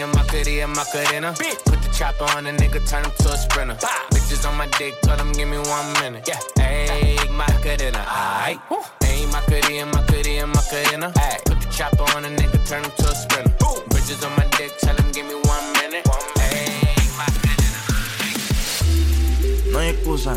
Macarena, 0.00 0.06
Macarena, 0.06 0.66
Macarena. 0.68 1.34
Put 1.64 1.82
the 1.82 1.88
chopper 1.92 2.24
on 2.36 2.44
the 2.44 2.50
nigga, 2.52 2.80
turn 2.88 3.04
him 3.04 3.12
to 3.18 3.32
a 3.32 3.36
sprinter. 3.36 3.74
Bitches 4.10 4.48
on 4.48 4.56
my 4.56 4.66
dick, 4.78 4.94
tell 5.02 5.16
them 5.16 5.32
give 5.32 5.48
me 5.48 5.58
one 5.58 5.92
minute. 6.00 6.26
Yeah, 6.26 6.38
hey, 6.56 7.16
Macarena, 7.30 7.98
aight. 8.08 8.58
Hey, 9.02 9.26
Macarena, 9.26 9.86
Macarena, 9.92 10.46
Macarena. 10.46 11.12
Ay, 11.16 11.38
put 11.44 11.60
the 11.60 11.68
chopper 11.70 12.04
on 12.16 12.24
a 12.24 12.28
nigga, 12.28 12.66
turn 12.66 12.84
him 12.84 12.90
to 12.96 13.08
a 13.08 13.14
sprinter. 13.14 13.50
Bitches 13.90 14.24
on 14.26 14.34
my 14.36 14.46
dick, 14.56 14.72
tell 14.78 14.96
him 14.96 15.12
give 15.12 15.26
me 15.26 15.34
one 15.34 15.72
minute. 15.74 16.06
Hey, 16.38 16.96
No 19.70 19.78
hay 19.78 19.90
excusa. 19.90 20.36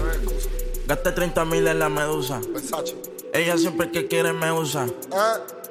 Gasté 0.87 1.11
30 1.11 1.45
mil 1.45 1.67
en 1.67 1.79
la 1.79 1.89
medusa. 1.89 2.41
Ella 3.33 3.57
siempre 3.57 3.89
que 3.91 4.07
quiere 4.07 4.33
me 4.33 4.51
usa. 4.51 4.85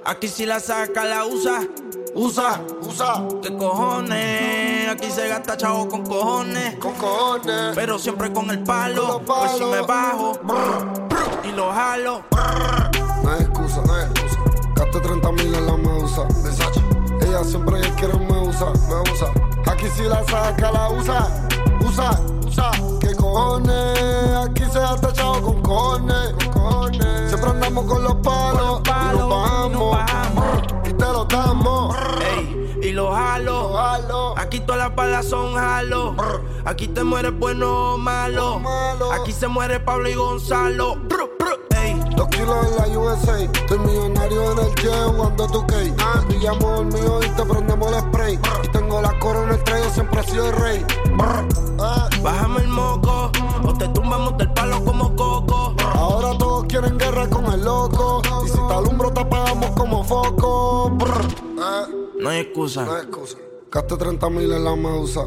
Aquí 0.07 0.29
si 0.29 0.45
la 0.45 0.61
saca, 0.61 1.03
la 1.07 1.25
usa. 1.25 1.67
Usa, 2.15 2.61
usa. 2.83 3.27
¿Qué 3.43 3.57
cojones? 3.57 4.91
Aquí 4.91 5.11
se 5.11 5.29
gasta 5.29 5.57
chavo 5.57 5.89
con 5.89 6.05
cojones. 6.05 6.77
Con 6.77 6.93
cojones. 6.95 7.75
Pero 7.75 7.99
siempre 7.99 8.31
con 8.31 8.51
el 8.51 8.63
palo. 8.63 9.23
Pues 9.25 9.53
si 9.53 9.65
me 9.65 9.81
bajo 9.81 10.39
y 11.43 11.53
lo 11.53 11.73
jalo. 11.73 12.23
No 13.23 13.31
hay 13.31 13.41
excusa, 13.41 13.81
no 13.87 13.95
hay 13.95 14.05
excusa. 14.05 14.39
Gasté 14.77 15.01
30 15.01 15.33
mil 15.33 15.55
en 15.55 15.67
la 15.67 15.77
medusa. 15.79 16.29
Ella 17.23 17.43
siempre 17.43 17.81
que 17.81 17.91
quiere 17.95 18.15
me 18.19 18.41
usa, 18.47 18.73
me 18.89 19.11
usa. 19.11 19.29
Aquí 19.67 19.87
si 19.97 20.03
la 20.03 20.23
saca, 20.25 20.71
la 20.71 20.91
usa. 20.91 21.49
Usa, 21.81 22.21
usa. 22.47 22.71
¿Qué 23.01 23.15
cojones? 23.17 24.37
Aquí 24.37 24.65
se 24.71 24.81
gasta 24.81 25.15
chavo 25.15 25.41
con 25.41 25.63
cojones. 25.63 26.35
Con 26.35 26.53
cojones. 26.53 27.29
Siempre 27.29 27.51
andamos 27.51 27.87
con 27.87 28.05
los 28.05 28.15
palos. 28.17 28.83
Ey, 32.21 32.81
y 32.83 32.93
lo 32.93 33.13
jalo. 33.13 34.35
Aquí 34.37 34.61
todas 34.61 34.79
las 34.79 34.95
balas 34.95 35.27
son 35.27 35.55
jalo. 35.55 36.15
Aquí 36.65 36.89
te 36.89 37.05
mueres 37.05 37.39
bueno 37.39 37.95
o 37.95 37.99
malo. 37.99 38.61
Aquí 39.13 39.33
se 39.33 39.49
muere 39.49 39.81
Pablo 39.81 40.09
y 40.09 40.15
Gonzalo. 40.15 40.99
Dos 42.17 42.29
kilos 42.29 42.67
en 42.67 42.77
la 42.77 42.99
USA. 42.99 43.39
Estoy 43.43 43.79
millonario 43.79 44.53
en 44.53 44.59
el 44.59 44.75
jet 44.77 45.05
jugando 45.07 45.47
tu 45.49 45.67
K. 45.67 45.75
Pillamos 46.29 46.81
el 46.81 46.87
mío 46.87 47.21
y 47.23 47.29
te 47.29 47.45
prendemos 47.45 47.93
el 47.93 48.01
spray. 48.01 48.39
Y 48.63 48.69
tengo 48.69 49.03
la 49.03 49.19
corona, 49.19 49.55
el 49.55 49.65
traigo, 49.65 49.91
siempre 49.91 50.21
he 50.21 50.25
sido 50.25 50.49
el 50.49 50.57
rey. 50.57 50.87
Bájame 52.23 52.61
el 52.61 52.69
moco. 52.69 53.31
O 53.67 53.75
te 53.75 53.89
tumbamos 53.89 54.39
del 54.39 54.51
palo 54.53 54.83
como 54.85 55.15
coco. 55.15 55.75
Ahora 55.95 56.39
todos 56.39 56.65
quieren 56.67 56.97
guerra 56.97 57.29
con 57.29 57.45
el 57.53 57.65
loco. 57.65 58.23
Y 58.45 58.49
si 58.49 58.59
te 58.69 58.75
alumbro, 58.75 59.13
te 59.13 59.21
apagamos 59.21 59.71
como 59.71 60.05
foco. 60.05 60.91
Brr. 60.91 61.44
No 61.55 62.29
hay 62.29 62.41
excusa. 62.41 62.85
No 62.85 62.95
hay 62.95 63.03
excusa. 63.03 63.39
Gasté 63.71 63.97
30 63.97 64.31
mil 64.31 64.53
en 64.53 64.65
la 64.65 64.75
medusa. 64.77 65.25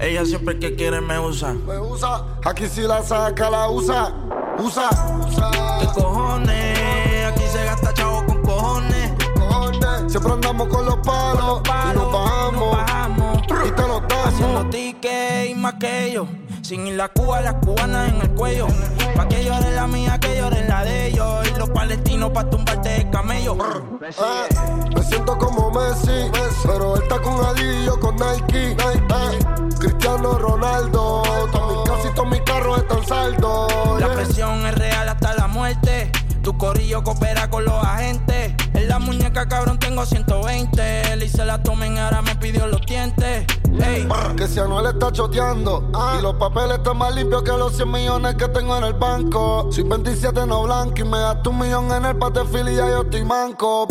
Ella 0.00 0.24
siempre 0.24 0.58
que 0.58 0.74
quiere 0.74 1.00
me 1.00 1.18
usa. 1.18 1.52
Me 1.54 1.78
usa. 1.78 2.38
Aquí 2.44 2.66
si 2.66 2.82
la 2.82 3.02
saca, 3.02 3.50
la 3.50 3.70
usa. 3.70 4.14
Usa, 4.58 4.88
usa. 5.26 5.50
¿Qué 5.80 6.00
cojones? 6.00 7.26
Aquí 7.26 7.44
se 7.52 7.64
gasta 7.64 7.92
chavo 7.94 8.24
con 8.26 8.42
cojones. 8.42 9.12
Cojones. 9.34 10.10
Siempre 10.12 10.32
andamos 10.32 10.68
con 10.68 10.84
los 10.86 10.96
palos. 10.96 11.60
y 11.64 11.94
nos 11.94 12.12
bajamos. 12.12 13.38
Y 13.66 13.70
te 13.70 13.82
los 13.82 14.02
damos. 14.08 14.26
Haciendo 14.26 14.66
tickets 14.70 15.50
y 15.50 15.54
más 15.54 15.74
que 15.74 16.06
ellos. 16.06 16.28
Sin 16.66 16.84
ir 16.88 16.96
la 16.96 17.08
Cuba, 17.10 17.40
las 17.42 17.54
cubanas 17.64 18.08
en 18.08 18.22
el 18.22 18.30
cuello. 18.30 18.66
Pa' 19.14 19.28
que 19.28 19.44
llore 19.44 19.70
la 19.70 19.86
mía, 19.86 20.18
que 20.18 20.36
llore 20.36 20.66
la 20.66 20.82
de 20.82 21.06
ellos. 21.06 21.48
Y 21.48 21.56
los 21.60 21.70
palestinos 21.70 22.30
pa' 22.32 22.50
tumbarte 22.50 22.88
de 22.88 23.08
camello. 23.08 23.56
Eh, 24.02 24.48
me 24.92 25.02
siento 25.04 25.38
como 25.38 25.70
Messi, 25.70 26.28
pero 26.64 26.96
él 26.96 27.02
está 27.04 27.20
con 27.22 27.36
yo 27.84 28.00
con 28.00 28.16
Nike. 28.16 28.72
Eh, 28.72 29.38
Cristiano 29.78 30.38
Ronaldo, 30.38 31.22
todo 31.52 31.84
mi- 31.84 31.88
casi 31.88 32.12
todos 32.16 32.30
mis 32.30 32.40
carros 32.40 32.78
están 32.78 33.06
saldos. 33.06 34.00
La 34.00 34.06
yeah. 34.08 34.16
presión 34.16 34.66
es 34.66 34.74
real 34.74 35.08
hasta 35.08 35.34
la 35.34 35.46
muerte. 35.46 36.10
Tu 36.42 36.58
corillo 36.58 37.04
coopera 37.04 37.48
con 37.48 37.64
los 37.64 37.84
agentes. 37.84 38.54
En 38.74 38.88
la 38.88 38.98
muñeca, 38.98 39.46
cabrón, 39.46 39.78
tengo 39.78 40.04
120. 40.04 41.14
Le 41.14 41.26
hice 41.26 41.44
la 41.44 41.62
tomen, 41.62 41.96
ahora 41.98 42.22
me 42.22 42.34
pidió 42.34 42.66
los 42.66 42.80
dientes. 42.84 43.46
Ey, 43.80 44.08
Si 44.48 44.60
Anuel 44.60 44.86
está 44.86 45.10
choteando 45.10 45.90
Y 46.18 46.22
los 46.22 46.34
papeles 46.34 46.78
están 46.78 46.98
más 46.98 47.14
limpios 47.14 47.42
que 47.42 47.52
los 47.52 47.74
100 47.76 47.90
millones 47.90 48.34
que 48.36 48.48
tengo 48.48 48.76
en 48.76 48.84
el 48.84 48.94
banco 48.94 49.68
Soy 49.70 49.82
27 49.82 50.46
no 50.46 50.62
blanco 50.62 50.94
y 50.98 51.04
me 51.04 51.18
gasto 51.18 51.50
un 51.50 51.58
millón 51.58 51.90
en 51.90 52.04
el 52.04 52.16
pate 52.16 52.40
y 52.40 52.76
ya 52.76 52.88
yo 52.88 53.02
estoy 53.02 53.24
manco 53.24 53.88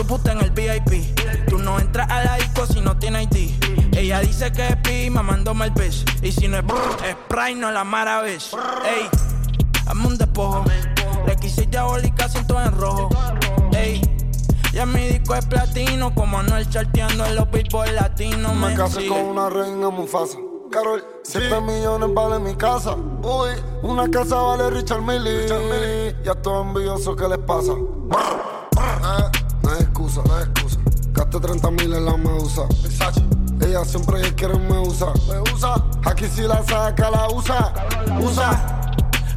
tu 0.00 0.06
puta 0.06 0.32
en 0.32 0.40
el 0.40 0.50
VIP. 0.50 1.14
Tú 1.48 1.58
no 1.58 1.78
entras 1.78 2.10
a 2.10 2.24
la 2.24 2.36
disco 2.36 2.64
si 2.66 2.80
no 2.80 2.96
tiene 2.96 3.24
ID. 3.24 3.50
Ella 3.94 4.20
dice 4.20 4.50
que 4.50 4.68
es 4.68 4.76
pi, 4.76 5.10
mamándome 5.10 5.66
el 5.66 5.74
pez. 5.74 6.04
Y 6.22 6.32
si 6.32 6.48
no 6.48 6.56
es 6.56 6.64
es 7.04 7.12
Sprite, 7.12 7.56
no 7.56 7.70
la 7.70 7.84
mara 7.84 8.22
ves. 8.22 8.50
Ey, 8.84 9.08
hazme 9.86 10.06
un 10.06 10.16
despojo. 10.16 10.64
Le 11.26 11.36
quise 11.36 11.66
diabólica, 11.66 12.28
siento 12.30 12.58
en 12.60 12.72
rojo. 12.72 13.10
Ey, 13.72 14.00
ya 14.72 14.86
mi 14.86 15.06
disco 15.08 15.34
es 15.34 15.46
platino. 15.46 16.14
Como 16.14 16.38
Anuel 16.38 16.68
charteando 16.68 17.24
en 17.26 17.36
los 17.36 17.50
beatbox 17.50 17.92
latinos. 17.92 18.54
Me 18.54 18.68
Me 18.68 18.74
casé 18.74 19.06
con 19.06 19.18
una 19.18 19.50
reina 19.50 19.90
Mufasa 19.90 20.38
Carol, 20.70 21.04
7 21.24 21.60
millones 21.62 22.14
vale 22.14 22.38
mi 22.38 22.54
casa. 22.54 22.94
Uy, 22.94 23.50
una 23.82 24.08
casa 24.08 24.36
vale 24.36 24.70
Richard 24.70 25.02
Millie. 25.02 25.42
Richard 25.42 26.24
Y 26.24 26.28
a 26.28 26.34
todos 26.40 26.64
envidiosos, 26.64 27.16
¿qué 27.16 27.26
les 27.26 27.38
pasa? 27.38 27.72
Eh, 27.72 29.38
no 29.62 29.70
hay 29.70 29.80
excusa, 29.80 30.22
no 30.24 30.36
hay 30.36 30.44
excusa. 30.44 30.78
Gaste 31.12 31.40
30 31.40 31.70
mil 31.72 31.92
en 31.92 32.04
la 32.04 32.16
medusa. 32.16 32.62
Ella 33.60 33.84
siempre 33.84 34.22
quiere 34.36 34.56
me 34.60 34.78
usa. 34.78 35.12
Me 35.28 35.40
usa. 35.52 35.74
Aquí 36.04 36.26
si 36.26 36.42
la 36.42 36.62
saca, 36.62 37.10
la 37.10 37.28
usa. 37.30 37.74
Usa. 38.20 38.92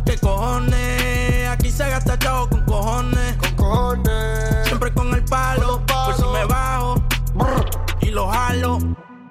¿Qué 0.05 0.17
cojones? 0.19 1.47
Aquí 1.49 1.71
se 1.71 1.89
gasta 1.89 2.17
chavo 2.19 2.47
con 2.47 2.63
cojones. 2.65 3.37
Con 3.37 3.55
cojones. 3.55 4.42
Lo 8.13 8.27
jalo. 8.27 8.77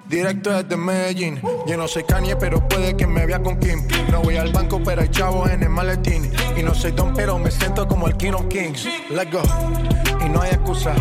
Directo 0.07 0.51
desde 0.51 0.77
Medellín. 0.77 1.41
Yo 1.65 1.77
no 1.77 1.87
soy 1.87 2.03
Kanye, 2.03 2.35
pero 2.35 2.67
puede 2.67 2.95
que 2.95 3.07
me 3.07 3.25
vea 3.25 3.41
con 3.41 3.57
Kim. 3.57 3.79
No 4.11 4.21
voy 4.21 4.37
al 4.37 4.51
banco, 4.51 4.79
pero 4.83 5.01
hay 5.01 5.09
chavos 5.09 5.49
en 5.49 5.63
el 5.63 5.69
maletín. 5.69 6.31
Y 6.55 6.61
no 6.61 6.75
soy 6.75 6.91
Don, 6.91 7.13
pero 7.13 7.39
me 7.39 7.49
siento 7.49 7.87
como 7.87 8.07
el 8.07 8.15
King 8.17 8.33
of 8.33 8.47
Kings. 8.47 8.85
Let's 9.09 9.31
go. 9.31 9.41
Y 10.23 10.29
no 10.29 10.41
hay 10.41 10.51
excusa. 10.51 10.93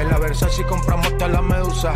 En 0.00 0.08
la 0.08 0.18
Versace 0.18 0.64
compramos 0.64 1.16
toda 1.18 1.28
la 1.28 1.42
medusa. 1.42 1.92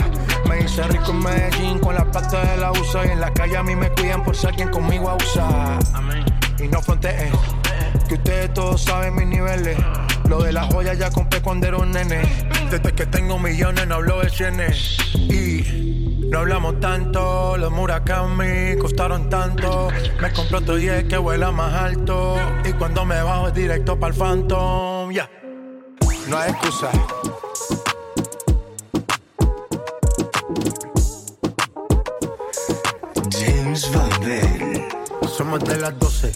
Me 0.49 0.61
hice 0.61 0.83
rico 0.85 1.11
en 1.11 1.19
Medellín 1.19 1.79
con 1.81 1.95
la 1.95 2.05
plata 2.05 2.45
de 2.45 2.59
la 2.59 2.71
USA. 2.73 3.07
Y 3.07 3.11
en 3.11 3.21
la 3.21 3.33
calle 3.33 3.57
a 3.57 3.63
mí 3.63 3.75
me 3.75 3.91
cuidan 3.91 4.23
por 4.23 4.37
si 4.37 4.47
alguien 4.47 4.69
conmigo 4.69 5.09
abusa. 5.09 5.79
Y 6.59 6.69
no 6.69 6.81
fronteen. 6.83 7.60
Que 8.11 8.17
ustedes 8.17 8.53
todos 8.55 8.83
saben 8.83 9.15
mis 9.15 9.29
niveles. 9.29 9.79
Lo 10.29 10.43
de 10.43 10.53
las 10.53 10.67
joyas 10.75 10.99
ya 10.99 11.13
compré 11.13 11.41
cuando 11.43 11.69
era 11.69 11.77
un 11.77 11.93
nene. 11.93 12.23
Desde 12.69 12.93
que 12.93 13.07
tengo 13.07 13.39
millones 13.39 13.87
no 13.87 13.95
hablo 13.95 14.19
de 14.19 14.29
cienes. 14.31 14.99
Y 15.15 16.19
no 16.29 16.41
hablamos 16.41 16.81
tanto. 16.81 17.57
Los 17.57 17.71
Murakami 17.71 18.77
costaron 18.81 19.31
tanto. 19.31 19.91
Me 20.21 20.33
compré 20.33 20.57
otro 20.57 20.75
10 20.75 21.05
que 21.05 21.19
vuela 21.19 21.53
más 21.53 21.73
alto. 21.73 22.37
Y 22.69 22.73
cuando 22.73 23.05
me 23.05 23.23
bajo 23.23 23.47
es 23.47 23.55
directo 23.55 23.97
para 23.97 24.13
el 24.13 24.19
Phantom. 24.19 25.13
Ya. 25.13 25.31
No 26.27 26.37
hay 26.37 26.51
excusa. 26.51 26.91
James 33.31 33.89
Babel. 33.95 34.89
Somos 35.29 35.61
de 35.61 35.79
las 35.79 35.97
12, 35.97 36.33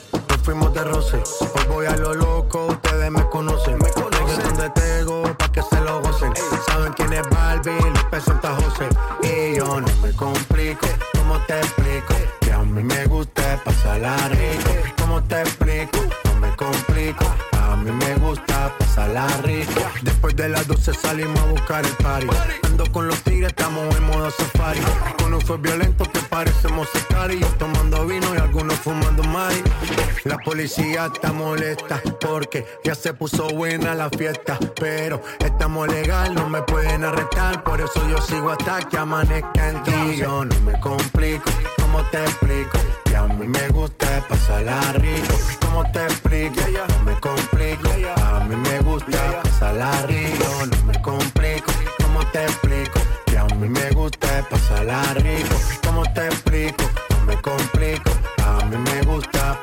policía 30.64 31.10
está 31.12 31.30
molesta 31.30 32.00
porque 32.18 32.64
ya 32.82 32.94
se 32.94 33.12
puso 33.12 33.48
buena 33.50 33.94
la 33.94 34.08
fiesta. 34.08 34.58
Pero 34.80 35.20
estamos 35.38 35.86
legal, 35.88 36.34
no 36.34 36.48
me 36.48 36.62
pueden 36.62 37.04
arrestar. 37.04 37.62
Por 37.62 37.82
eso 37.82 38.00
yo 38.08 38.16
sigo 38.22 38.48
hasta 38.48 38.78
que 38.88 38.96
amanezca 38.96 39.68
en 39.68 39.82
ti. 39.82 40.16
Yo 40.16 40.42
no 40.46 40.60
me 40.60 40.80
complico, 40.80 41.50
¿cómo 41.76 42.02
te 42.04 42.18
explico? 42.22 42.78
Que 43.04 43.14
a 43.14 43.24
mí 43.24 43.46
me 43.46 43.68
gusta 43.68 44.24
pasarla 44.26 44.80
rico. 44.94 45.34
¿Cómo 45.60 45.84
te 45.92 46.02
explico? 46.04 46.62
No 46.88 47.04
me 47.04 47.20
complico. 47.20 47.90
A 48.22 48.40
mí 48.40 48.56
me 48.56 48.78
gusta 48.80 49.42
pasarla 49.42 49.92
rico. 50.06 50.46
No 50.66 50.86
me 50.86 51.02
complico. 51.02 51.72
¿Cómo 52.02 52.24
te 52.32 52.42
explico? 52.42 53.00
Que 53.26 53.36
a 53.36 53.44
mí 53.44 53.68
me 53.68 53.90
gusta 53.90 54.48
pasarla 54.48 55.02
rico. 55.12 55.34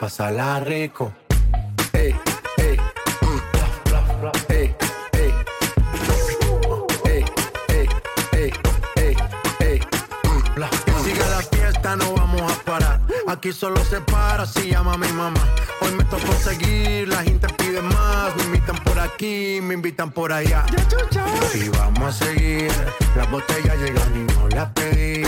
Pasarla 0.02 0.60
rico. 0.62 1.14
Ey, 1.93 2.16
ey, 2.58 2.76
mm, 3.22 3.39
bla, 3.54 4.02
bla, 4.02 4.14
bla, 4.20 4.32
ey, 4.49 4.76
ey. 5.14 5.32
Ey, 7.06 7.26
ey, 7.70 7.88
ey, 8.34 8.52
ey, 8.95 9.16
ey, 9.60 9.80
mm, 10.24 10.56
bla. 10.56 10.70
Que 10.70 10.91
siga 11.04 11.28
la 11.30 11.41
fiesta, 11.43 11.95
no 11.97 12.14
vamos 12.16 12.41
a 12.52 12.56
parar. 12.64 12.99
Aquí 13.28 13.54
solo 13.54 13.86
se 13.86 14.02
para 14.02 14.47
si 14.47 14.72
llama 14.72 14.97
mi 14.97 15.08
mamá. 15.10 15.47
Hoy 15.82 15.91
me 15.91 16.04
tocó 16.06 16.34
seguir, 16.34 17.08
la 17.08 17.22
gente 17.22 17.47
pide 17.60 17.84
más. 17.84 18.36
Me 18.38 18.43
invitan 18.45 18.78
por 18.78 18.97
aquí, 18.97 19.60
me 19.62 19.76
invitan 19.76 20.10
por 20.12 20.34
allá. 20.34 20.66
Y 21.54 21.70
vamos 21.70 22.04
a 22.04 22.26
seguir. 22.26 22.72
Las 23.16 23.30
botellas 23.30 23.78
llegan 23.78 24.16
y 24.16 24.34
no 24.34 24.47
las 24.49 24.68
pedí. 24.72 25.28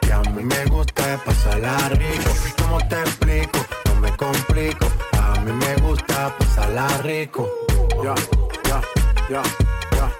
A 0.13 0.21
mí 0.31 0.43
me 0.43 0.65
gusta 0.65 1.17
pasarla 1.25 1.89
rico. 1.89 2.31
¿Cómo 2.61 2.77
te 2.87 2.99
explico? 2.99 3.59
No 3.85 3.95
me 4.01 4.15
complico. 4.17 4.87
A 5.17 5.39
mí 5.41 5.51
me 5.51 5.75
gusta 5.77 6.35
pasarla 6.37 6.87
rico. 7.03 7.49
Ya, 8.03 8.15
ya, 8.67 8.81
ya, 9.29 9.43
ya. 9.95 10.11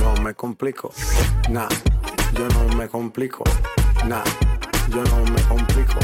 No 0.00 0.22
me 0.22 0.34
complico. 0.34 0.92
Nah, 1.50 1.68
yo 2.34 2.48
no 2.48 2.76
me 2.76 2.88
complico. 2.88 3.44
Nah, 4.06 4.24
yo 4.90 5.02
no 5.02 5.32
me 5.32 5.42
complico. 5.42 5.98